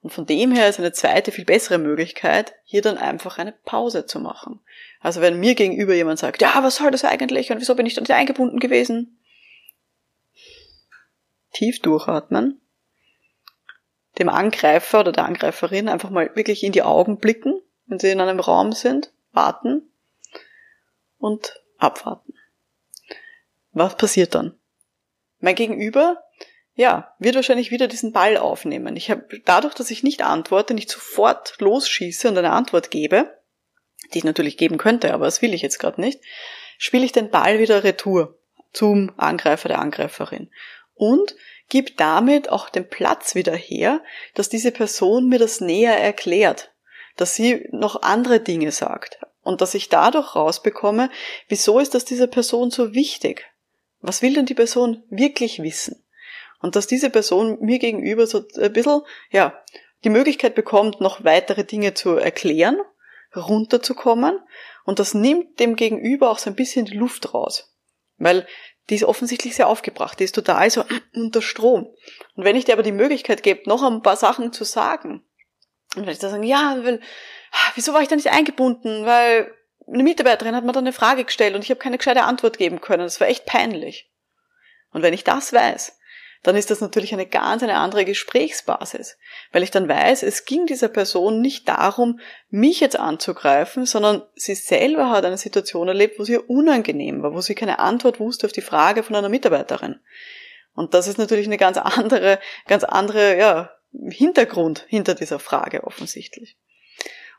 Und 0.00 0.10
von 0.12 0.26
dem 0.26 0.52
her 0.52 0.68
ist 0.68 0.78
eine 0.78 0.92
zweite, 0.92 1.32
viel 1.32 1.44
bessere 1.44 1.78
Möglichkeit, 1.78 2.54
hier 2.64 2.82
dann 2.82 2.98
einfach 2.98 3.38
eine 3.38 3.52
Pause 3.52 4.06
zu 4.06 4.20
machen. 4.20 4.60
Also 5.00 5.20
wenn 5.20 5.40
mir 5.40 5.54
gegenüber 5.54 5.94
jemand 5.94 6.18
sagt, 6.18 6.40
ja, 6.40 6.62
was 6.62 6.76
soll 6.76 6.90
das 6.90 7.04
eigentlich 7.04 7.50
und 7.50 7.60
wieso 7.60 7.74
bin 7.74 7.86
ich 7.86 7.94
da 7.94 8.00
nicht 8.00 8.12
eingebunden 8.12 8.60
gewesen? 8.60 9.18
Tief 11.52 11.80
durchatmen. 11.80 12.60
Dem 14.18 14.28
Angreifer 14.28 15.00
oder 15.00 15.12
der 15.12 15.24
Angreiferin 15.24 15.88
einfach 15.88 16.10
mal 16.10 16.30
wirklich 16.34 16.62
in 16.62 16.72
die 16.72 16.82
Augen 16.82 17.18
blicken, 17.18 17.60
wenn 17.86 17.98
sie 17.98 18.10
in 18.10 18.20
einem 18.20 18.40
Raum 18.40 18.72
sind, 18.72 19.12
warten 19.32 19.82
und 21.18 21.60
abwarten. 21.78 22.34
Was 23.72 23.96
passiert 23.96 24.34
dann? 24.34 24.56
Mein 25.40 25.54
Gegenüber 25.54 26.22
ja, 26.78 27.12
wird 27.18 27.34
wahrscheinlich 27.34 27.72
wieder 27.72 27.88
diesen 27.88 28.12
Ball 28.12 28.36
aufnehmen. 28.36 28.94
Ich 28.94 29.10
habe 29.10 29.26
dadurch, 29.44 29.74
dass 29.74 29.90
ich 29.90 30.04
nicht 30.04 30.22
antworte, 30.22 30.74
nicht 30.74 30.88
sofort 30.88 31.56
losschieße 31.58 32.28
und 32.28 32.38
eine 32.38 32.52
Antwort 32.52 32.92
gebe, 32.92 33.36
die 34.14 34.18
ich 34.18 34.24
natürlich 34.24 34.56
geben 34.56 34.78
könnte, 34.78 35.12
aber 35.12 35.24
das 35.24 35.42
will 35.42 35.54
ich 35.54 35.62
jetzt 35.62 35.80
gerade 35.80 36.00
nicht, 36.00 36.20
spiele 36.78 37.04
ich 37.04 37.10
den 37.10 37.30
Ball 37.30 37.58
wieder 37.58 37.82
retour 37.82 38.38
zum 38.72 39.12
Angreifer 39.16 39.66
der 39.66 39.80
Angreiferin 39.80 40.52
und 40.94 41.34
gib 41.68 41.96
damit 41.96 42.48
auch 42.48 42.68
den 42.68 42.88
Platz 42.88 43.34
wieder 43.34 43.56
her, 43.56 44.00
dass 44.34 44.48
diese 44.48 44.70
Person 44.70 45.28
mir 45.28 45.40
das 45.40 45.60
näher 45.60 45.98
erklärt, 45.98 46.70
dass 47.16 47.34
sie 47.34 47.66
noch 47.72 48.02
andere 48.02 48.38
Dinge 48.38 48.70
sagt 48.70 49.18
und 49.42 49.62
dass 49.62 49.74
ich 49.74 49.88
dadurch 49.88 50.36
rausbekomme, 50.36 51.10
wieso 51.48 51.80
ist 51.80 51.96
das 51.96 52.04
dieser 52.04 52.28
Person 52.28 52.70
so 52.70 52.94
wichtig? 52.94 53.50
Was 54.00 54.22
will 54.22 54.34
denn 54.34 54.46
die 54.46 54.54
Person 54.54 55.02
wirklich 55.10 55.60
wissen? 55.60 56.04
Und 56.60 56.76
dass 56.76 56.86
diese 56.86 57.10
Person 57.10 57.58
mir 57.60 57.78
gegenüber 57.78 58.26
so 58.26 58.44
ein 58.60 58.72
bisschen, 58.72 59.02
ja, 59.30 59.62
die 60.04 60.10
Möglichkeit 60.10 60.54
bekommt, 60.54 61.00
noch 61.00 61.24
weitere 61.24 61.64
Dinge 61.64 61.94
zu 61.94 62.16
erklären, 62.16 62.78
runterzukommen. 63.34 64.40
Und 64.84 64.98
das 64.98 65.14
nimmt 65.14 65.60
dem 65.60 65.76
Gegenüber 65.76 66.30
auch 66.30 66.38
so 66.38 66.50
ein 66.50 66.56
bisschen 66.56 66.86
die 66.86 66.96
Luft 66.96 67.34
raus. 67.34 67.74
Weil 68.16 68.46
die 68.90 68.94
ist 68.94 69.04
offensichtlich 69.04 69.54
sehr 69.54 69.68
aufgebracht, 69.68 70.18
die 70.18 70.24
ist 70.24 70.34
total 70.34 70.70
so 70.70 70.84
unter 71.14 71.42
Strom. 71.42 71.94
Und 72.34 72.44
wenn 72.44 72.56
ich 72.56 72.64
dir 72.64 72.72
aber 72.72 72.82
die 72.82 72.92
Möglichkeit 72.92 73.42
gebe, 73.42 73.68
noch 73.68 73.82
ein 73.82 74.02
paar 74.02 74.16
Sachen 74.16 74.52
zu 74.52 74.64
sagen, 74.64 75.24
und 75.96 76.04
wenn 76.04 76.12
ich 76.12 76.18
da 76.18 76.28
sagen, 76.28 76.42
ja, 76.42 76.76
weil, 76.82 77.00
wieso 77.74 77.92
war 77.94 78.02
ich 78.02 78.08
da 78.08 78.16
nicht 78.16 78.30
eingebunden? 78.30 79.06
Weil 79.06 79.54
eine 79.86 80.02
Mitarbeiterin 80.02 80.54
hat 80.54 80.64
mir 80.64 80.72
dann 80.72 80.84
eine 80.84 80.92
Frage 80.92 81.24
gestellt 81.24 81.54
und 81.54 81.64
ich 81.64 81.70
habe 81.70 81.80
keine 81.80 81.96
gescheite 81.96 82.24
Antwort 82.24 82.58
geben 82.58 82.80
können. 82.80 83.04
Das 83.04 83.20
war 83.20 83.28
echt 83.28 83.46
peinlich. 83.46 84.10
Und 84.90 85.02
wenn 85.02 85.14
ich 85.14 85.24
das 85.24 85.52
weiß, 85.52 85.98
dann 86.42 86.56
ist 86.56 86.70
das 86.70 86.80
natürlich 86.80 87.12
eine 87.12 87.26
ganz 87.26 87.62
eine 87.62 87.76
andere 87.76 88.04
Gesprächsbasis, 88.04 89.18
weil 89.52 89.62
ich 89.62 89.70
dann 89.70 89.88
weiß, 89.88 90.22
es 90.22 90.44
ging 90.44 90.66
dieser 90.66 90.88
Person 90.88 91.40
nicht 91.40 91.68
darum, 91.68 92.20
mich 92.48 92.80
jetzt 92.80 92.98
anzugreifen, 92.98 93.86
sondern 93.86 94.22
sie 94.34 94.54
selber 94.54 95.10
hat 95.10 95.24
eine 95.24 95.38
Situation 95.38 95.88
erlebt, 95.88 96.18
wo 96.18 96.24
sie 96.24 96.38
unangenehm 96.38 97.22
war, 97.22 97.34
wo 97.34 97.40
sie 97.40 97.54
keine 97.54 97.78
Antwort 97.78 98.20
wusste 98.20 98.46
auf 98.46 98.52
die 98.52 98.60
Frage 98.60 99.02
von 99.02 99.16
einer 99.16 99.28
Mitarbeiterin. 99.28 100.00
Und 100.74 100.94
das 100.94 101.08
ist 101.08 101.18
natürlich 101.18 101.46
eine 101.46 101.56
ganz 101.56 101.76
andere, 101.76 102.38
ganz 102.66 102.84
andere, 102.84 103.36
ja, 103.36 103.70
Hintergrund 104.10 104.84
hinter 104.88 105.14
dieser 105.14 105.38
Frage 105.38 105.84
offensichtlich. 105.84 106.56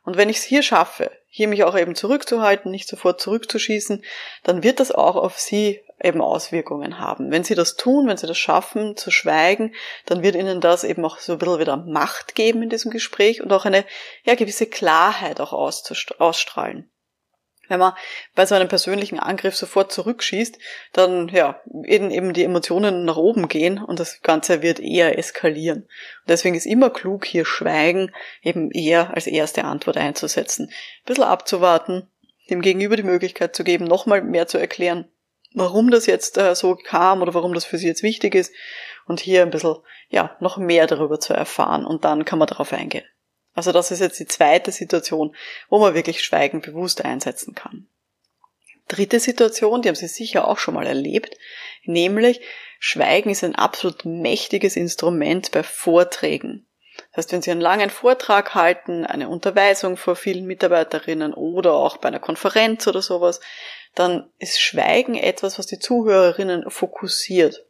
Und 0.03 0.17
wenn 0.17 0.29
ich 0.29 0.37
es 0.37 0.43
hier 0.43 0.63
schaffe, 0.63 1.11
hier 1.27 1.47
mich 1.47 1.63
auch 1.63 1.77
eben 1.77 1.95
zurückzuhalten, 1.95 2.71
nicht 2.71 2.87
sofort 2.87 3.21
zurückzuschießen, 3.21 4.03
dann 4.43 4.63
wird 4.63 4.79
das 4.79 4.91
auch 4.91 5.15
auf 5.15 5.37
sie 5.37 5.81
eben 6.01 6.21
Auswirkungen 6.21 6.99
haben. 6.99 7.31
Wenn 7.31 7.43
sie 7.43 7.55
das 7.55 7.75
tun, 7.75 8.07
wenn 8.07 8.17
sie 8.17 8.27
das 8.27 8.37
schaffen, 8.37 8.95
zu 8.95 9.11
schweigen, 9.11 9.73
dann 10.05 10.23
wird 10.23 10.35
ihnen 10.35 10.61
das 10.61 10.83
eben 10.83 11.03
auch 11.05 11.19
so 11.19 11.33
ein 11.33 11.39
bisschen 11.39 11.59
wieder 11.59 11.77
Macht 11.77 12.35
geben 12.35 12.63
in 12.63 12.69
diesem 12.69 12.91
Gespräch 12.91 13.41
und 13.41 13.51
auch 13.51 13.65
eine 13.65 13.85
ja, 14.23 14.35
gewisse 14.35 14.65
Klarheit 14.65 15.41
auch 15.41 15.53
ausstrahlen. 15.53 16.89
Wenn 17.69 17.79
man 17.79 17.93
bei 18.35 18.45
so 18.45 18.55
einem 18.55 18.67
persönlichen 18.67 19.19
Angriff 19.19 19.55
sofort 19.55 19.91
zurückschießt, 19.91 20.57
dann 20.91 21.29
ja, 21.29 21.61
eben, 21.85 22.11
eben 22.11 22.33
die 22.33 22.43
Emotionen 22.43 23.05
nach 23.05 23.15
oben 23.15 23.47
gehen 23.47 23.81
und 23.81 23.99
das 23.99 24.21
Ganze 24.21 24.61
wird 24.61 24.79
eher 24.79 25.17
eskalieren. 25.17 25.83
Und 25.83 26.27
deswegen 26.27 26.55
ist 26.55 26.65
immer 26.65 26.89
klug, 26.89 27.25
hier 27.25 27.45
Schweigen 27.45 28.11
eben 28.41 28.71
eher 28.71 29.13
als 29.13 29.27
erste 29.27 29.63
Antwort 29.63 29.97
einzusetzen. 29.97 30.65
Ein 30.65 31.05
bisschen 31.05 31.23
abzuwarten, 31.23 32.09
dem 32.49 32.61
Gegenüber 32.61 32.97
die 32.97 33.03
Möglichkeit 33.03 33.55
zu 33.55 33.63
geben, 33.63 33.85
nochmal 33.85 34.23
mehr 34.23 34.47
zu 34.47 34.57
erklären, 34.57 35.07
warum 35.53 35.91
das 35.91 36.07
jetzt 36.07 36.37
äh, 36.37 36.55
so 36.55 36.75
kam 36.75 37.21
oder 37.21 37.33
warum 37.33 37.53
das 37.53 37.65
für 37.65 37.77
sie 37.77 37.87
jetzt 37.87 38.03
wichtig 38.03 38.35
ist 38.35 38.53
und 39.05 39.19
hier 39.19 39.43
ein 39.43 39.51
bisschen, 39.51 39.75
ja, 40.09 40.35
noch 40.39 40.57
mehr 40.57 40.87
darüber 40.87 41.19
zu 41.19 41.33
erfahren 41.33 41.85
und 41.85 42.03
dann 42.03 42.25
kann 42.25 42.39
man 42.39 42.47
darauf 42.47 42.73
eingehen. 42.73 43.05
Also 43.59 43.73
das 43.73 43.91
ist 43.91 43.99
jetzt 43.99 44.17
die 44.17 44.25
zweite 44.25 44.71
Situation, 44.71 45.35
wo 45.67 45.79
man 45.79 45.93
wirklich 45.93 46.23
Schweigen 46.23 46.61
bewusst 46.61 47.03
einsetzen 47.03 47.55
kann. 47.55 47.89
Dritte 48.87 49.19
Situation, 49.19 49.81
die 49.81 49.89
haben 49.89 49.95
Sie 49.95 50.07
sicher 50.07 50.47
auch 50.47 50.57
schon 50.57 50.75
mal 50.75 50.87
erlebt, 50.87 51.37
nämlich 51.83 52.39
Schweigen 52.79 53.29
ist 53.29 53.43
ein 53.43 53.55
absolut 53.55 54.05
mächtiges 54.05 54.77
Instrument 54.77 55.51
bei 55.51 55.63
Vorträgen. 55.63 56.67
Das 57.11 57.17
heißt, 57.17 57.33
wenn 57.33 57.41
Sie 57.41 57.51
einen 57.51 57.59
langen 57.59 57.89
Vortrag 57.89 58.55
halten, 58.55 59.05
eine 59.05 59.27
Unterweisung 59.27 59.97
vor 59.97 60.15
vielen 60.15 60.45
Mitarbeiterinnen 60.45 61.33
oder 61.33 61.73
auch 61.73 61.97
bei 61.97 62.07
einer 62.07 62.19
Konferenz 62.19 62.87
oder 62.87 63.01
sowas, 63.01 63.41
dann 63.93 64.31
ist 64.37 64.61
Schweigen 64.61 65.15
etwas, 65.15 65.59
was 65.59 65.67
die 65.67 65.79
Zuhörerinnen 65.79 66.71
fokussiert. 66.71 67.65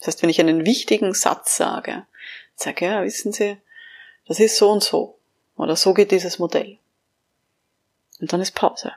Das 0.00 0.08
heißt, 0.08 0.22
wenn 0.22 0.28
ich 0.28 0.40
einen 0.40 0.66
wichtigen 0.66 1.14
Satz 1.14 1.56
sage, 1.56 2.04
sage, 2.56 2.84
ja, 2.84 3.02
wissen 3.02 3.32
Sie, 3.32 3.56
das 4.26 4.38
ist 4.38 4.58
so 4.58 4.70
und 4.70 4.84
so. 4.84 5.19
Oder 5.60 5.76
so 5.76 5.92
geht 5.92 6.10
dieses 6.10 6.38
Modell. 6.38 6.78
Und 8.18 8.32
dann 8.32 8.40
ist 8.40 8.54
Pause. 8.54 8.92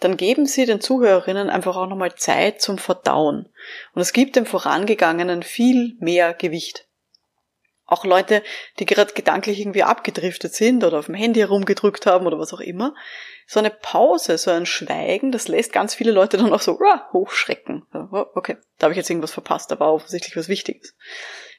Dann 0.00 0.16
geben 0.16 0.46
Sie 0.46 0.66
den 0.66 0.80
Zuhörerinnen 0.80 1.48
einfach 1.48 1.76
auch 1.76 1.86
nochmal 1.86 2.14
Zeit 2.16 2.60
zum 2.60 2.78
Verdauen. 2.78 3.48
Und 3.94 4.02
es 4.02 4.12
gibt 4.12 4.34
dem 4.34 4.46
Vorangegangenen 4.46 5.42
viel 5.42 5.96
mehr 6.00 6.34
Gewicht. 6.34 6.86
Auch 7.86 8.04
Leute, 8.04 8.42
die 8.78 8.86
gerade 8.86 9.12
gedanklich 9.12 9.60
irgendwie 9.60 9.82
abgedriftet 9.82 10.54
sind 10.54 10.82
oder 10.84 10.98
auf 10.98 11.06
dem 11.06 11.14
Handy 11.14 11.40
herumgedrückt 11.40 12.06
haben 12.06 12.26
oder 12.26 12.38
was 12.38 12.52
auch 12.52 12.60
immer. 12.60 12.94
So 13.46 13.58
eine 13.58 13.70
Pause, 13.70 14.38
so 14.38 14.50
ein 14.50 14.66
Schweigen, 14.66 15.32
das 15.32 15.48
lässt 15.48 15.72
ganz 15.72 15.94
viele 15.94 16.12
Leute 16.12 16.36
dann 16.36 16.52
auch 16.52 16.60
so 16.60 16.80
uh, 16.80 17.12
hochschrecken. 17.12 17.86
Okay, 18.34 18.56
da 18.78 18.84
habe 18.84 18.92
ich 18.92 18.96
jetzt 18.96 19.10
irgendwas 19.10 19.32
verpasst, 19.32 19.70
war 19.78 19.92
offensichtlich 19.92 20.36
was 20.36 20.48
Wichtiges. 20.48 20.96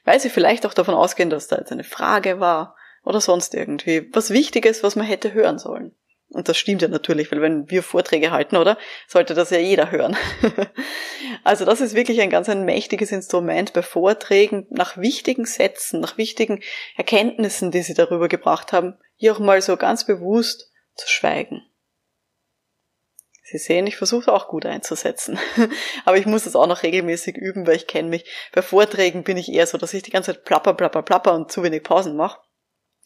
Weil 0.04 0.20
sie 0.20 0.30
vielleicht 0.30 0.66
auch 0.66 0.74
davon 0.74 0.94
ausgehen, 0.94 1.30
dass 1.30 1.48
da 1.48 1.56
jetzt 1.56 1.72
eine 1.72 1.84
Frage 1.84 2.40
war 2.40 2.76
oder 3.04 3.20
sonst 3.20 3.54
irgendwie. 3.54 4.08
Was 4.12 4.30
Wichtiges, 4.30 4.82
was 4.82 4.96
man 4.96 5.06
hätte 5.06 5.32
hören 5.32 5.58
sollen. 5.58 5.94
Und 6.32 6.48
das 6.48 6.56
stimmt 6.56 6.80
ja 6.80 6.88
natürlich, 6.88 7.30
weil 7.30 7.42
wenn 7.42 7.70
wir 7.70 7.82
Vorträge 7.82 8.30
halten, 8.30 8.56
oder? 8.56 8.78
Sollte 9.06 9.34
das 9.34 9.50
ja 9.50 9.58
jeder 9.58 9.90
hören. 9.90 10.16
also 11.44 11.66
das 11.66 11.82
ist 11.82 11.94
wirklich 11.94 12.22
ein 12.22 12.30
ganz 12.30 12.48
ein 12.48 12.64
mächtiges 12.64 13.12
Instrument 13.12 13.74
bei 13.74 13.82
Vorträgen 13.82 14.66
nach 14.70 14.96
wichtigen 14.96 15.44
Sätzen, 15.44 16.00
nach 16.00 16.16
wichtigen 16.16 16.62
Erkenntnissen, 16.96 17.70
die 17.70 17.82
sie 17.82 17.94
darüber 17.94 18.28
gebracht 18.28 18.72
haben, 18.72 18.96
hier 19.16 19.34
auch 19.34 19.40
mal 19.40 19.60
so 19.60 19.76
ganz 19.76 20.06
bewusst 20.06 20.70
zu 20.94 21.06
schweigen. 21.06 21.62
Sie 23.44 23.58
sehen, 23.58 23.86
ich 23.86 23.98
versuche 23.98 24.32
auch 24.32 24.48
gut 24.48 24.64
einzusetzen. 24.64 25.38
Aber 26.06 26.16
ich 26.16 26.24
muss 26.24 26.44
das 26.44 26.56
auch 26.56 26.66
noch 26.66 26.82
regelmäßig 26.82 27.36
üben, 27.36 27.66
weil 27.66 27.76
ich 27.76 27.86
kenne 27.86 28.08
mich. 28.08 28.24
Bei 28.54 28.62
Vorträgen 28.62 29.24
bin 29.24 29.36
ich 29.36 29.52
eher 29.52 29.66
so, 29.66 29.76
dass 29.76 29.92
ich 29.92 30.02
die 30.02 30.10
ganze 30.10 30.32
Zeit 30.32 30.44
plapper, 30.44 30.72
plapper, 30.72 31.02
plapper 31.02 31.34
und 31.34 31.52
zu 31.52 31.62
wenig 31.62 31.82
Pausen 31.82 32.16
mache. 32.16 32.38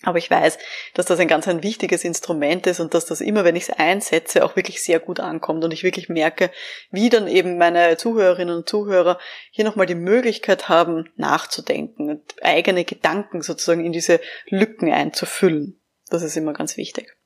Aber 0.03 0.19
ich 0.19 0.31
weiß, 0.31 0.59
dass 0.93 1.07
das 1.07 1.19
ein 1.21 1.29
ganz 1.29 1.49
ein 1.49 1.63
wichtiges 1.63 2.05
Instrument 2.05 2.67
ist 2.67 2.81
und 2.81 2.93
dass 2.93 3.07
das 3.07 3.23
immer, 3.23 3.45
wenn 3.45 3.57
ich 3.57 3.65
es 3.65 3.71
einsetze, 3.71 4.45
auch 4.45 4.55
wirklich 4.55 4.83
sehr 4.85 5.01
gut 5.01 5.21
ankommt 5.21 5.65
und 5.65 5.73
ich 5.73 5.85
wirklich 5.85 6.11
merke, 6.11 6.51
wie 6.91 7.09
dann 7.09 7.27
eben 7.27 7.57
meine 7.57 7.97
Zuhörerinnen 7.97 8.55
und 8.55 8.69
Zuhörer 8.69 9.19
hier 9.51 9.65
nochmal 9.65 9.87
die 9.87 9.95
Möglichkeit 9.95 10.69
haben, 10.69 11.09
nachzudenken 11.17 12.11
und 12.11 12.35
eigene 12.43 12.85
Gedanken 12.85 13.41
sozusagen 13.41 13.85
in 13.85 13.93
diese 13.93 14.21
Lücken 14.47 14.93
einzufüllen. 14.93 15.81
Das 16.11 16.23
ist 16.23 16.37
immer 16.37 16.53
ganz 16.53 16.77
wichtig. 16.77 17.17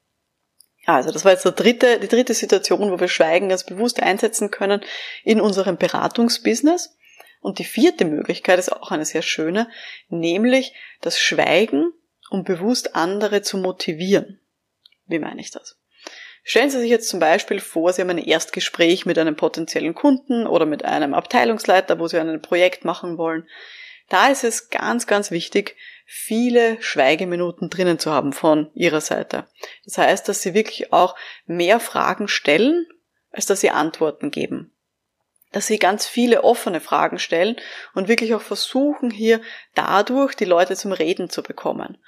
Also 0.86 1.10
das 1.10 1.24
war 1.24 1.32
jetzt 1.32 1.44
der 1.44 1.52
dritte, 1.52 1.98
die 1.98 2.08
dritte 2.08 2.34
Situation, 2.34 2.90
wo 2.90 3.00
wir 3.00 3.08
Schweigen 3.08 3.48
ganz 3.48 3.64
bewusst 3.64 4.00
einsetzen 4.00 4.50
können 4.50 4.80
in 5.24 5.40
unserem 5.40 5.76
Beratungsbusiness. 5.76 6.96
Und 7.40 7.58
die 7.58 7.64
vierte 7.64 8.04
Möglichkeit 8.04 8.58
ist 8.58 8.70
auch 8.70 8.90
eine 8.90 9.04
sehr 9.04 9.22
schöne, 9.22 9.68
nämlich 10.08 10.74
das 11.00 11.18
Schweigen 11.18 11.92
um 12.30 12.44
bewusst 12.44 12.96
andere 12.96 13.42
zu 13.42 13.58
motivieren. 13.58 14.40
Wie 15.06 15.18
meine 15.18 15.40
ich 15.40 15.50
das? 15.50 15.76
Stellen 16.42 16.70
Sie 16.70 16.80
sich 16.80 16.90
jetzt 16.90 17.08
zum 17.08 17.20
Beispiel 17.20 17.60
vor, 17.60 17.92
Sie 17.92 18.00
haben 18.00 18.10
ein 18.10 18.18
Erstgespräch 18.18 19.04
mit 19.04 19.18
einem 19.18 19.36
potenziellen 19.36 19.94
Kunden 19.94 20.46
oder 20.46 20.64
mit 20.64 20.84
einem 20.84 21.12
Abteilungsleiter, 21.12 21.98
wo 21.98 22.08
Sie 22.08 22.18
ein 22.18 22.40
Projekt 22.40 22.84
machen 22.84 23.18
wollen. 23.18 23.46
Da 24.08 24.28
ist 24.28 24.44
es 24.44 24.70
ganz, 24.70 25.06
ganz 25.06 25.30
wichtig, 25.30 25.76
viele 26.06 26.80
Schweigeminuten 26.82 27.68
drinnen 27.68 27.98
zu 27.98 28.10
haben 28.10 28.32
von 28.32 28.70
Ihrer 28.74 29.00
Seite. 29.00 29.46
Das 29.84 29.98
heißt, 29.98 30.28
dass 30.28 30.40
Sie 30.40 30.54
wirklich 30.54 30.92
auch 30.92 31.14
mehr 31.46 31.78
Fragen 31.78 32.26
stellen, 32.26 32.86
als 33.30 33.46
dass 33.46 33.60
Sie 33.60 33.70
Antworten 33.70 34.30
geben 34.30 34.72
dass 35.52 35.66
sie 35.66 35.78
ganz 35.78 36.06
viele 36.06 36.44
offene 36.44 36.80
Fragen 36.80 37.18
stellen 37.18 37.56
und 37.94 38.08
wirklich 38.08 38.34
auch 38.34 38.42
versuchen, 38.42 39.10
hier 39.10 39.40
dadurch 39.74 40.34
die 40.34 40.44
Leute 40.44 40.76
zum 40.76 40.92
Reden 40.92 41.28
zu 41.28 41.42
bekommen. 41.42 41.98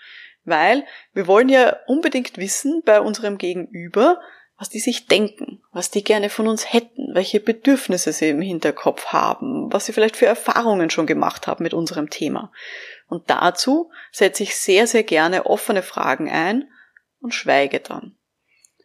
Weil 0.44 0.84
wir 1.12 1.26
wollen 1.26 1.48
ja 1.48 1.76
unbedingt 1.86 2.38
wissen 2.38 2.82
bei 2.84 3.00
unserem 3.00 3.38
Gegenüber, 3.38 4.20
was 4.58 4.68
die 4.68 4.80
sich 4.80 5.06
denken, 5.06 5.60
was 5.72 5.90
die 5.90 6.04
gerne 6.04 6.30
von 6.30 6.46
uns 6.46 6.72
hätten, 6.72 7.14
welche 7.14 7.40
Bedürfnisse 7.40 8.12
sie 8.12 8.28
im 8.28 8.40
Hinterkopf 8.40 9.06
haben, 9.06 9.72
was 9.72 9.86
sie 9.86 9.92
vielleicht 9.92 10.16
für 10.16 10.26
Erfahrungen 10.26 10.90
schon 10.90 11.06
gemacht 11.06 11.46
haben 11.46 11.64
mit 11.64 11.74
unserem 11.74 12.10
Thema. 12.10 12.52
Und 13.08 13.28
dazu 13.28 13.90
setze 14.12 14.44
ich 14.44 14.56
sehr, 14.56 14.86
sehr 14.86 15.02
gerne 15.02 15.46
offene 15.46 15.82
Fragen 15.82 16.30
ein 16.30 16.70
und 17.20 17.34
schweige 17.34 17.80
dann. 17.80 18.16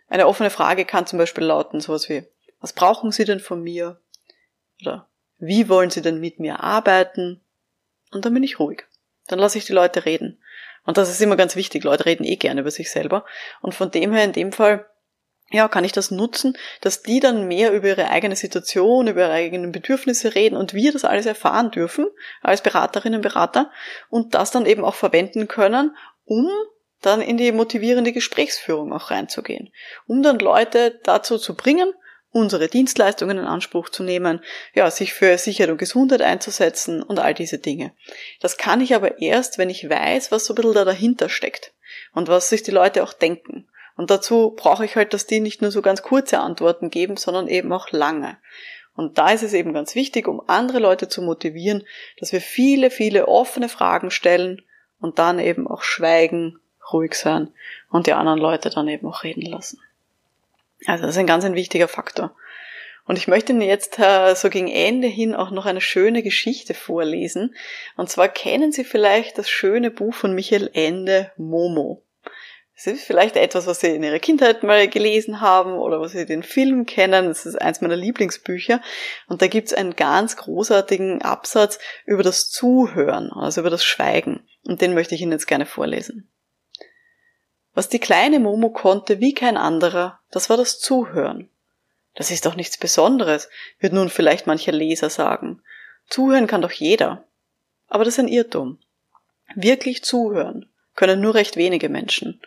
Eine 0.08 0.28
offene 0.28 0.50
Frage 0.50 0.86
kann 0.86 1.06
zum 1.06 1.20
Beispiel 1.20 1.44
lauten 1.44 1.80
sowas 1.80 2.10
wie, 2.10 2.24
was 2.60 2.74
brauchen 2.74 3.12
Sie 3.12 3.26
denn 3.26 3.40
von 3.40 3.62
mir? 3.62 4.00
Oder 4.82 5.08
wie 5.38 5.70
wollen 5.70 5.90
Sie 5.90 6.02
denn 6.02 6.20
mit 6.20 6.40
mir 6.40 6.62
arbeiten? 6.62 7.42
Und 8.12 8.26
dann 8.26 8.34
bin 8.34 8.44
ich 8.44 8.60
ruhig. 8.60 8.86
Dann 9.28 9.40
lasse 9.40 9.58
ich 9.58 9.66
die 9.66 9.74
Leute 9.74 10.06
reden. 10.06 10.42
Und 10.86 10.98
das 10.98 11.10
ist 11.10 11.22
immer 11.22 11.36
ganz 11.36 11.56
wichtig. 11.56 11.84
Leute 11.84 12.06
reden 12.06 12.24
eh 12.24 12.38
gerne 12.38 12.62
über 12.62 12.72
sich 12.72 12.90
selber. 12.90 13.26
Und 13.62 13.76
von 13.76 13.92
dem 13.92 14.14
her, 14.14 14.24
in 14.24 14.32
dem 14.32 14.52
Fall, 14.54 14.86
ja, 15.52 15.68
kann 15.68 15.86
ich 15.86 15.94
das 15.94 16.12
nutzen, 16.12 16.58
dass 16.82 17.04
die 17.04 17.20
dann 17.20 17.48
mehr 17.48 17.72
über 17.72 17.88
ihre 17.88 18.10
eigene 18.10 18.36
Situation, 18.36 19.08
über 19.08 19.22
ihre 19.22 19.32
eigenen 19.32 19.72
Bedürfnisse 19.72 20.36
reden 20.36 20.58
und 20.58 20.74
wir 20.74 20.92
das 20.92 21.06
alles 21.06 21.26
erfahren 21.26 21.72
dürfen 21.72 22.08
als 22.42 22.62
Beraterinnen 22.62 23.20
und 23.20 23.22
Berater 23.22 23.72
und 24.10 24.34
das 24.34 24.52
dann 24.52 24.66
eben 24.66 24.84
auch 24.84 24.96
verwenden 24.96 25.48
können, 25.48 25.96
um 26.26 26.50
dann 27.02 27.22
in 27.22 27.38
die 27.38 27.52
motivierende 27.52 28.12
Gesprächsführung 28.12 28.92
auch 28.92 29.10
reinzugehen, 29.12 29.72
um 30.06 30.22
dann 30.22 30.40
Leute 30.40 31.00
dazu 31.04 31.38
zu 31.38 31.56
bringen, 31.56 31.94
unsere 32.38 32.68
Dienstleistungen 32.68 33.38
in 33.38 33.46
Anspruch 33.46 33.90
zu 33.90 34.04
nehmen, 34.04 34.42
ja, 34.74 34.90
sich 34.90 35.14
für 35.14 35.38
Sicherheit 35.38 35.72
und 35.72 35.78
Gesundheit 35.78 36.22
einzusetzen 36.22 37.04
und 37.04 37.20
all 37.20 37.34
diese 37.34 37.58
Dinge. 37.58 37.92
Das 38.40 38.58
kann 38.58 38.82
ich 38.82 38.96
aber 38.96 39.20
erst, 39.22 39.58
wenn 39.58 39.70
ich 39.70 39.90
weiß, 39.90 40.32
was 40.32 40.46
so 40.46 40.54
ein 40.54 40.56
bisschen 40.56 40.74
da 40.74 40.86
dahinter 40.86 41.30
steckt 41.30 41.74
und 42.14 42.28
was 42.28 42.50
sich 42.50 42.64
die 42.64 42.72
Leute 42.72 43.04
auch 43.04 43.14
denken. 43.14 43.68
Und 43.96 44.12
dazu 44.12 44.54
brauche 44.56 44.86
ich 44.86 44.96
halt, 44.96 45.14
dass 45.14 45.26
die 45.26 45.40
nicht 45.40 45.62
nur 45.62 45.72
so 45.72 45.82
ganz 45.82 46.04
kurze 46.04 46.40
Antworten 46.40 46.90
geben, 46.90 47.18
sondern 47.18 47.48
eben 47.48 47.74
auch 47.74 47.92
lange. 47.92 48.38
Und 48.96 49.18
da 49.18 49.30
ist 49.30 49.44
es 49.44 49.54
eben 49.54 49.74
ganz 49.74 49.96
wichtig, 49.96 50.28
um 50.28 50.42
andere 50.48 50.80
Leute 50.80 51.08
zu 51.08 51.22
motivieren, 51.22 51.84
dass 52.20 52.32
wir 52.32 52.42
viele, 52.42 52.90
viele 52.90 53.28
offene 53.28 53.70
Fragen 53.70 54.12
stellen 54.12 54.64
und 55.00 55.20
dann 55.20 55.40
eben 55.40 55.68
auch 55.68 55.84
schweigen, 55.84 56.60
ruhig 56.92 57.16
sein 57.16 57.50
und 57.90 58.08
die 58.08 58.14
anderen 58.14 58.40
Leute 58.40 58.70
dann 58.70 58.88
eben 58.88 59.08
auch 59.08 59.24
reden 59.24 59.42
lassen. 59.42 59.80
Also 60.86 61.04
das 61.04 61.16
ist 61.16 61.20
ein 61.20 61.28
ganz 61.28 61.44
ein 61.44 61.56
wichtiger 61.56 61.88
Faktor. 61.88 62.36
Und 63.06 63.18
ich 63.18 63.28
möchte 63.28 63.54
Ihnen 63.54 63.62
jetzt 63.62 64.00
äh, 64.00 64.36
so 64.36 64.50
gegen 64.50 64.68
Ende 64.68 65.08
hin 65.08 65.34
auch 65.34 65.50
noch 65.50 65.66
eine 65.66 65.82
schöne 65.82 66.24
Geschichte 66.24 66.74
vorlesen. 66.74 67.56
Und 67.96 68.10
zwar 68.10 68.28
kennen 68.28 68.74
Sie 68.74 68.84
vielleicht 68.84 69.38
das 69.38 69.50
schöne 69.50 69.92
Buch 69.92 70.14
von 70.14 70.34
Michael 70.34 70.70
Ende, 70.74 71.32
Momo. 71.38 72.04
Es 72.76 72.86
ist 72.86 73.06
vielleicht 73.06 73.38
etwas, 73.38 73.66
was 73.66 73.80
Sie 73.80 73.88
in 73.88 74.04
Ihrer 74.04 74.20
Kindheit 74.20 74.62
mal 74.62 74.88
gelesen 74.88 75.42
haben 75.42 75.80
oder 75.80 76.00
was 76.00 76.12
Sie 76.12 76.26
den 76.28 76.44
Film 76.44 76.86
kennen. 76.86 77.28
Das 77.28 77.48
ist 77.48 77.60
eins 77.60 77.82
meiner 77.82 77.96
Lieblingsbücher. 77.96 78.82
Und 79.28 79.42
da 79.42 79.48
gibt 79.48 79.70
es 79.70 79.74
einen 79.74 79.96
ganz 79.96 80.36
großartigen 80.36 81.24
Absatz 81.24 81.80
über 82.06 82.22
das 82.22 82.52
Zuhören, 82.52 83.32
also 83.32 83.62
über 83.62 83.72
das 83.72 83.84
Schweigen. 83.84 84.48
Und 84.64 84.82
den 84.82 84.94
möchte 84.94 85.16
ich 85.16 85.22
Ihnen 85.22 85.32
jetzt 85.32 85.48
gerne 85.48 85.66
vorlesen. 85.66 86.30
Was 87.78 87.90
die 87.90 88.00
kleine 88.00 88.40
Momo 88.40 88.72
konnte 88.72 89.20
wie 89.20 89.36
kein 89.36 89.56
anderer, 89.56 90.20
das 90.32 90.50
war 90.50 90.58
das 90.58 90.80
Zuhören. 90.80 91.52
Das 92.16 92.32
ist 92.32 92.48
doch 92.48 92.56
nichts 92.56 92.76
Besonderes, 92.76 93.50
wird 93.78 93.94
nun 93.94 94.10
vielleicht 94.10 94.48
mancher 94.48 94.72
Leser 94.72 95.12
sagen. 95.12 95.62
Zuhören 96.08 96.48
kann 96.48 96.64
doch 96.64 96.72
jeder. 96.72 97.28
Aber 97.88 98.04
das 98.04 98.16
ist 98.16 98.20
ein 98.20 98.30
Irrtum. 98.30 98.80
Wirklich 99.54 100.04
zuhören 100.04 100.74
können 100.96 101.22
nur 101.22 101.36
recht 101.36 101.56
wenige 101.56 101.88
Menschen. 101.88 102.42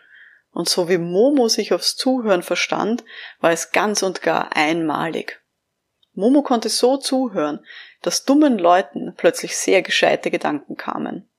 Und 0.51 0.69
so 0.69 0.89
wie 0.89 0.99
Momo 0.99 1.47
sich 1.47 1.73
aufs 1.73 1.95
Zuhören 1.95 2.43
verstand, 2.43 3.05
war 3.39 3.53
es 3.53 3.71
ganz 3.71 4.03
und 4.03 4.23
gar 4.23 4.57
einmalig. 4.57 5.41
Momo 6.13 6.43
konnte 6.43 6.71
so 6.71 6.97
zuhören, 6.97 7.65
dass 8.03 8.25
dummen 8.25 8.59
Leuten 8.59 9.15
plötzlich 9.17 9.57
sehr 9.57 9.83
gescheite 9.83 10.33
Gedanken 10.33 10.77
kamen. 10.77 11.30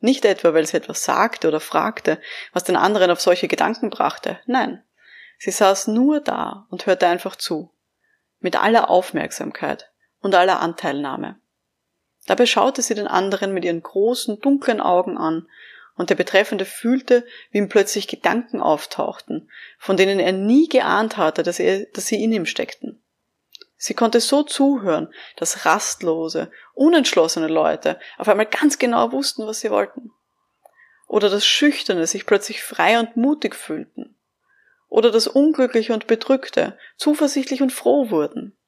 Nicht 0.00 0.24
etwa, 0.24 0.54
weil 0.54 0.66
sie 0.66 0.76
etwas 0.76 1.04
sagte 1.04 1.48
oder 1.48 1.60
fragte, 1.60 2.20
was 2.52 2.64
den 2.64 2.76
anderen 2.76 3.10
auf 3.10 3.20
solche 3.20 3.48
Gedanken 3.48 3.90
brachte. 3.90 4.38
Nein. 4.46 4.82
Sie 5.38 5.50
saß 5.50 5.88
nur 5.88 6.20
da 6.20 6.66
und 6.70 6.86
hörte 6.86 7.06
einfach 7.06 7.36
zu. 7.36 7.70
Mit 8.40 8.56
aller 8.56 8.90
Aufmerksamkeit 8.90 9.90
und 10.20 10.34
aller 10.34 10.60
Anteilnahme. 10.60 11.36
Dabei 12.26 12.46
schaute 12.46 12.82
sie 12.82 12.94
den 12.94 13.06
anderen 13.06 13.54
mit 13.54 13.64
ihren 13.64 13.82
großen, 13.82 14.40
dunklen 14.40 14.80
Augen 14.80 15.16
an, 15.16 15.48
und 15.96 16.10
der 16.10 16.14
Betreffende 16.14 16.66
fühlte, 16.66 17.24
wie 17.50 17.58
ihm 17.58 17.68
plötzlich 17.68 18.06
Gedanken 18.06 18.60
auftauchten, 18.60 19.50
von 19.78 19.96
denen 19.96 20.20
er 20.20 20.32
nie 20.32 20.68
geahnt 20.68 21.16
hatte, 21.16 21.42
dass, 21.42 21.58
er, 21.58 21.86
dass 21.86 22.06
sie 22.06 22.22
in 22.22 22.32
ihm 22.32 22.44
steckten. 22.46 23.02
Sie 23.86 23.94
konnte 23.94 24.18
so 24.18 24.42
zuhören, 24.42 25.14
dass 25.36 25.64
rastlose, 25.64 26.50
unentschlossene 26.74 27.46
Leute 27.46 28.00
auf 28.18 28.26
einmal 28.26 28.46
ganz 28.46 28.80
genau 28.80 29.12
wussten, 29.12 29.46
was 29.46 29.60
sie 29.60 29.70
wollten. 29.70 30.10
Oder 31.06 31.30
dass 31.30 31.46
Schüchterne 31.46 32.08
sich 32.08 32.26
plötzlich 32.26 32.64
frei 32.64 32.98
und 32.98 33.16
mutig 33.16 33.54
fühlten. 33.54 34.18
Oder 34.88 35.12
dass 35.12 35.28
Unglückliche 35.28 35.94
und 35.94 36.08
Bedrückte 36.08 36.76
zuversichtlich 36.96 37.62
und 37.62 37.70
froh 37.70 38.10
wurden. 38.10 38.58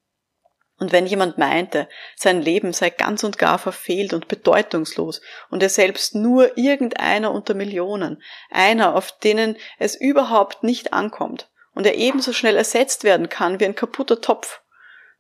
Und 0.79 0.93
wenn 0.93 1.05
jemand 1.05 1.37
meinte, 1.37 1.89
sein 2.15 2.41
Leben 2.41 2.73
sei 2.73 2.89
ganz 2.89 3.25
und 3.25 3.39
gar 3.39 3.59
verfehlt 3.59 4.13
und 4.13 4.29
bedeutungslos 4.29 5.21
und 5.51 5.65
er 5.65 5.69
selbst 5.69 6.15
nur 6.15 6.57
irgendeiner 6.57 7.33
unter 7.33 7.55
Millionen, 7.55 8.23
einer, 8.53 8.95
auf 8.95 9.19
denen 9.19 9.57
es 9.81 9.97
überhaupt 10.01 10.63
nicht 10.63 10.93
ankommt 10.93 11.51
und 11.75 11.87
er 11.87 11.97
ebenso 11.97 12.33
schnell 12.33 12.55
ersetzt 12.55 13.03
werden 13.03 13.29
kann 13.29 13.59
wie 13.59 13.65
ein 13.65 13.75
kaputter 13.75 14.21
Topf, 14.21 14.61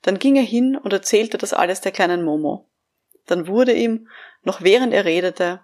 dann 0.03 0.19
ging 0.19 0.37
er 0.37 0.43
hin 0.43 0.77
und 0.77 0.93
erzählte 0.93 1.39
das 1.39 1.53
alles 1.53 1.81
der 1.81 1.93
kleinen 1.93 2.25
Momo. 2.25 2.69
Dann 3.27 3.47
wurde 3.47 3.73
ihm, 3.73 4.09
noch 4.43 4.63
während 4.63 4.93
er 4.95 5.05
redete, 5.05 5.61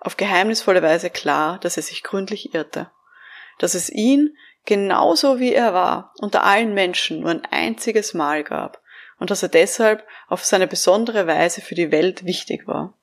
auf 0.00 0.16
geheimnisvolle 0.16 0.82
Weise 0.82 1.10
klar, 1.10 1.58
dass 1.60 1.76
er 1.76 1.82
sich 1.82 2.02
gründlich 2.02 2.54
irrte. 2.54 2.90
Dass 3.58 3.74
es 3.74 3.90
ihn, 3.90 4.36
genauso 4.64 5.40
wie 5.40 5.52
er 5.52 5.74
war, 5.74 6.14
unter 6.18 6.44
allen 6.44 6.74
Menschen 6.74 7.20
nur 7.20 7.30
ein 7.30 7.44
einziges 7.44 8.14
Mal 8.14 8.44
gab 8.44 8.80
und 9.18 9.30
dass 9.30 9.42
er 9.42 9.48
deshalb 9.48 10.06
auf 10.28 10.44
seine 10.44 10.66
besondere 10.66 11.26
Weise 11.26 11.60
für 11.60 11.74
die 11.74 11.90
Welt 11.90 12.24
wichtig 12.24 12.68
war. 12.68 12.94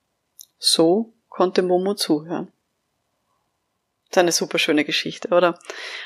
So 0.58 1.12
konnte 1.28 1.62
Momo 1.62 1.94
zuhören. 1.94 2.50
Das 4.08 4.16
ist 4.16 4.18
eine 4.18 4.32
super 4.32 4.58
schöne 4.58 4.84
Geschichte, 4.84 5.28
oder? 5.28 5.58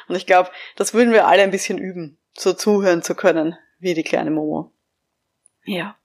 Und 0.09 0.17
ich 0.17 0.27
glaube, 0.27 0.51
das 0.75 0.95
würden 0.95 1.13
wir 1.13 1.29
alle 1.29 1.43
ein 1.43 1.51
bisschen 1.51 1.79
üben, 1.79 2.19
so 2.33 2.53
zuhören 2.53 3.03
zu 3.03 3.15
können, 3.15 3.57
wie 3.81 3.95
die 3.95 4.05
kleine 4.05 4.31
Momo. 4.31 4.73
Ja. 5.65 5.97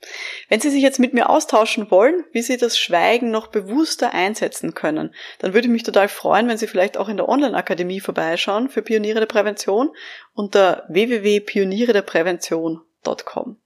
Wenn 0.50 0.60
Sie 0.60 0.70
sich 0.70 0.84
jetzt 0.84 1.00
mit 1.00 1.14
mir 1.14 1.30
austauschen 1.30 1.90
wollen, 1.90 2.26
wie 2.34 2.42
Sie 2.42 2.58
das 2.58 2.78
Schweigen 2.78 3.32
noch 3.32 3.48
bewusster 3.48 4.14
einsetzen 4.14 4.74
können, 4.74 5.16
dann 5.40 5.54
würde 5.54 5.68
ich 5.68 5.72
mich 5.72 5.84
total 5.84 6.10
freuen, 6.10 6.50
wenn 6.50 6.58
Sie 6.58 6.68
vielleicht 6.68 6.98
auch 6.98 7.08
in 7.08 7.16
der 7.18 7.30
Online-Akademie 7.30 8.02
vorbeischauen 8.02 8.68
für 8.70 8.82
Pioniere 8.82 9.22
der 9.22 9.28
Prävention 9.28 9.92
unter 10.34 10.84
www.pionierederprävention.com. 10.90 13.62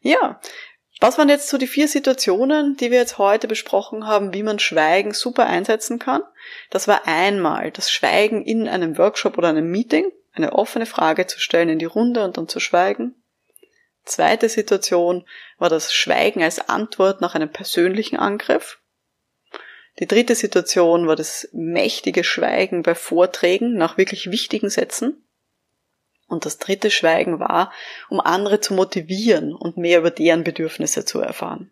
Ja. 0.00 0.40
Was 1.00 1.18
waren 1.18 1.28
jetzt 1.28 1.48
so 1.48 1.58
die 1.58 1.66
vier 1.66 1.88
Situationen, 1.88 2.76
die 2.76 2.90
wir 2.90 2.98
jetzt 2.98 3.18
heute 3.18 3.48
besprochen 3.48 4.06
haben, 4.06 4.32
wie 4.32 4.42
man 4.42 4.58
Schweigen 4.58 5.12
super 5.12 5.46
einsetzen 5.46 5.98
kann? 5.98 6.22
Das 6.70 6.88
war 6.88 7.06
einmal 7.06 7.70
das 7.72 7.90
Schweigen 7.90 8.44
in 8.44 8.68
einem 8.68 8.96
Workshop 8.96 9.38
oder 9.38 9.48
einem 9.48 9.70
Meeting, 9.70 10.10
eine 10.32 10.52
offene 10.52 10.86
Frage 10.86 11.26
zu 11.26 11.40
stellen 11.40 11.68
in 11.68 11.78
die 11.78 11.84
Runde 11.84 12.24
und 12.24 12.36
dann 12.36 12.48
zu 12.48 12.60
schweigen. 12.60 13.14
Zweite 14.04 14.48
Situation 14.48 15.24
war 15.58 15.70
das 15.70 15.94
Schweigen 15.94 16.42
als 16.42 16.68
Antwort 16.68 17.20
nach 17.20 17.34
einem 17.34 17.50
persönlichen 17.50 18.16
Angriff. 18.16 18.80
Die 19.98 20.06
dritte 20.06 20.34
Situation 20.34 21.06
war 21.06 21.16
das 21.16 21.48
mächtige 21.52 22.24
Schweigen 22.24 22.82
bei 22.82 22.94
Vorträgen 22.94 23.76
nach 23.76 23.96
wirklich 23.96 24.30
wichtigen 24.30 24.68
Sätzen. 24.68 25.24
Und 26.26 26.46
das 26.46 26.58
dritte 26.58 26.90
Schweigen 26.90 27.38
war, 27.38 27.72
um 28.08 28.20
andere 28.20 28.60
zu 28.60 28.74
motivieren 28.74 29.54
und 29.54 29.76
mehr 29.76 29.98
über 30.00 30.10
deren 30.10 30.42
Bedürfnisse 30.42 31.04
zu 31.04 31.20
erfahren. 31.20 31.70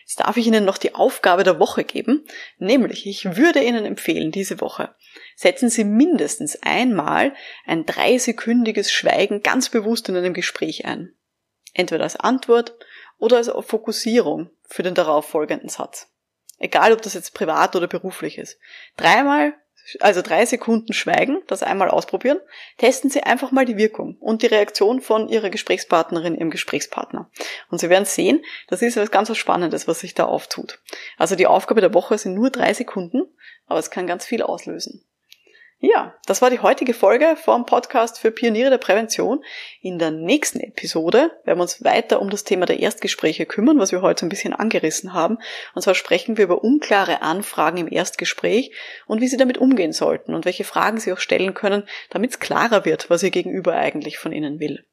Jetzt 0.00 0.20
darf 0.20 0.36
ich 0.36 0.46
Ihnen 0.46 0.64
noch 0.64 0.76
die 0.76 0.94
Aufgabe 0.94 1.44
der 1.44 1.58
Woche 1.58 1.84
geben, 1.84 2.26
nämlich 2.58 3.06
ich 3.06 3.36
würde 3.36 3.62
Ihnen 3.62 3.84
empfehlen, 3.86 4.32
diese 4.32 4.60
Woche 4.60 4.94
setzen 5.36 5.68
Sie 5.68 5.84
mindestens 5.84 6.62
einmal 6.62 7.34
ein 7.66 7.86
dreisekündiges 7.86 8.92
Schweigen 8.92 9.42
ganz 9.42 9.68
bewusst 9.68 10.08
in 10.08 10.16
einem 10.16 10.34
Gespräch 10.34 10.84
ein. 10.84 11.14
Entweder 11.72 12.04
als 12.04 12.16
Antwort 12.16 12.76
oder 13.18 13.38
als 13.38 13.50
Fokussierung 13.60 14.50
für 14.64 14.82
den 14.82 14.94
darauffolgenden 14.94 15.68
Satz. 15.68 16.08
Egal, 16.58 16.92
ob 16.92 17.02
das 17.02 17.14
jetzt 17.14 17.34
privat 17.34 17.74
oder 17.74 17.88
beruflich 17.88 18.38
ist. 18.38 18.58
Dreimal 18.96 19.54
also 20.00 20.22
drei 20.22 20.46
Sekunden 20.46 20.92
Schweigen, 20.92 21.42
das 21.46 21.62
einmal 21.62 21.90
ausprobieren. 21.90 22.38
Testen 22.78 23.10
Sie 23.10 23.22
einfach 23.22 23.50
mal 23.50 23.64
die 23.64 23.76
Wirkung 23.76 24.16
und 24.18 24.42
die 24.42 24.46
Reaktion 24.46 25.00
von 25.00 25.28
Ihrer 25.28 25.50
Gesprächspartnerin, 25.50 26.34
Ihrem 26.34 26.50
Gesprächspartner. 26.50 27.30
Und 27.70 27.80
Sie 27.80 27.90
werden 27.90 28.06
sehen, 28.06 28.42
das 28.68 28.82
ist 28.82 28.96
was 28.96 29.10
ganz 29.10 29.34
Spannendes, 29.36 29.86
was 29.86 30.00
sich 30.00 30.14
da 30.14 30.24
auftut. 30.24 30.80
Also 31.18 31.36
die 31.36 31.46
Aufgabe 31.46 31.80
der 31.80 31.94
Woche 31.94 32.16
sind 32.18 32.34
nur 32.34 32.50
drei 32.50 32.72
Sekunden, 32.72 33.24
aber 33.66 33.78
es 33.78 33.90
kann 33.90 34.06
ganz 34.06 34.24
viel 34.24 34.42
auslösen. 34.42 35.04
Ja, 35.86 36.14
das 36.24 36.40
war 36.40 36.48
die 36.48 36.60
heutige 36.60 36.94
Folge 36.94 37.36
vom 37.36 37.66
Podcast 37.66 38.18
für 38.18 38.30
Pioniere 38.30 38.70
der 38.70 38.78
Prävention. 38.78 39.44
In 39.82 39.98
der 39.98 40.10
nächsten 40.10 40.60
Episode 40.60 41.30
werden 41.44 41.58
wir 41.58 41.62
uns 41.62 41.84
weiter 41.84 42.22
um 42.22 42.30
das 42.30 42.42
Thema 42.42 42.64
der 42.64 42.80
Erstgespräche 42.80 43.44
kümmern, 43.44 43.78
was 43.78 43.92
wir 43.92 44.00
heute 44.00 44.24
ein 44.24 44.30
bisschen 44.30 44.54
angerissen 44.54 45.12
haben. 45.12 45.36
Und 45.74 45.82
zwar 45.82 45.94
sprechen 45.94 46.38
wir 46.38 46.44
über 46.44 46.64
unklare 46.64 47.20
Anfragen 47.20 47.76
im 47.76 47.92
Erstgespräch 47.92 48.72
und 49.06 49.20
wie 49.20 49.28
Sie 49.28 49.36
damit 49.36 49.58
umgehen 49.58 49.92
sollten 49.92 50.32
und 50.32 50.46
welche 50.46 50.64
Fragen 50.64 51.00
Sie 51.00 51.12
auch 51.12 51.18
stellen 51.18 51.52
können, 51.52 51.86
damit 52.08 52.30
es 52.30 52.40
klarer 52.40 52.86
wird, 52.86 53.10
was 53.10 53.22
Ihr 53.22 53.30
Gegenüber 53.30 53.74
eigentlich 53.74 54.16
von 54.16 54.32
Ihnen 54.32 54.60
will. 54.60 54.86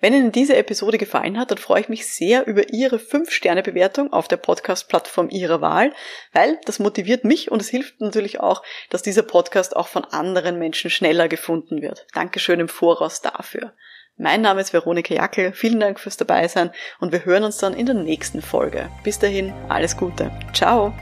Wenn 0.00 0.14
Ihnen 0.14 0.30
diese 0.30 0.56
Episode 0.56 0.96
gefallen 0.96 1.38
hat, 1.38 1.50
dann 1.50 1.58
freue 1.58 1.80
ich 1.80 1.88
mich 1.88 2.06
sehr 2.06 2.46
über 2.46 2.72
Ihre 2.72 2.96
5-Sterne-Bewertung 2.96 4.12
auf 4.12 4.28
der 4.28 4.36
Podcast-Plattform 4.36 5.28
Ihrer 5.28 5.60
Wahl, 5.60 5.92
weil 6.32 6.58
das 6.66 6.78
motiviert 6.78 7.24
mich 7.24 7.50
und 7.50 7.60
es 7.60 7.68
hilft 7.68 8.00
natürlich 8.00 8.38
auch, 8.38 8.62
dass 8.90 9.02
dieser 9.02 9.22
Podcast 9.22 9.74
auch 9.74 9.88
von 9.88 10.04
anderen 10.04 10.58
Menschen 10.58 10.90
schneller 10.90 11.28
gefunden 11.28 11.82
wird. 11.82 12.06
Dankeschön 12.14 12.60
im 12.60 12.68
Voraus 12.68 13.22
dafür. 13.22 13.72
Mein 14.16 14.40
Name 14.40 14.60
ist 14.60 14.72
Veronika 14.72 15.14
Jackel, 15.14 15.52
vielen 15.52 15.80
Dank 15.80 16.00
fürs 16.00 16.16
Dabeisein 16.16 16.72
und 17.00 17.12
wir 17.12 17.24
hören 17.24 17.44
uns 17.44 17.58
dann 17.58 17.74
in 17.74 17.86
der 17.86 17.94
nächsten 17.94 18.42
Folge. 18.42 18.88
Bis 19.04 19.18
dahin, 19.18 19.52
alles 19.68 19.96
Gute. 19.96 20.30
Ciao! 20.52 20.92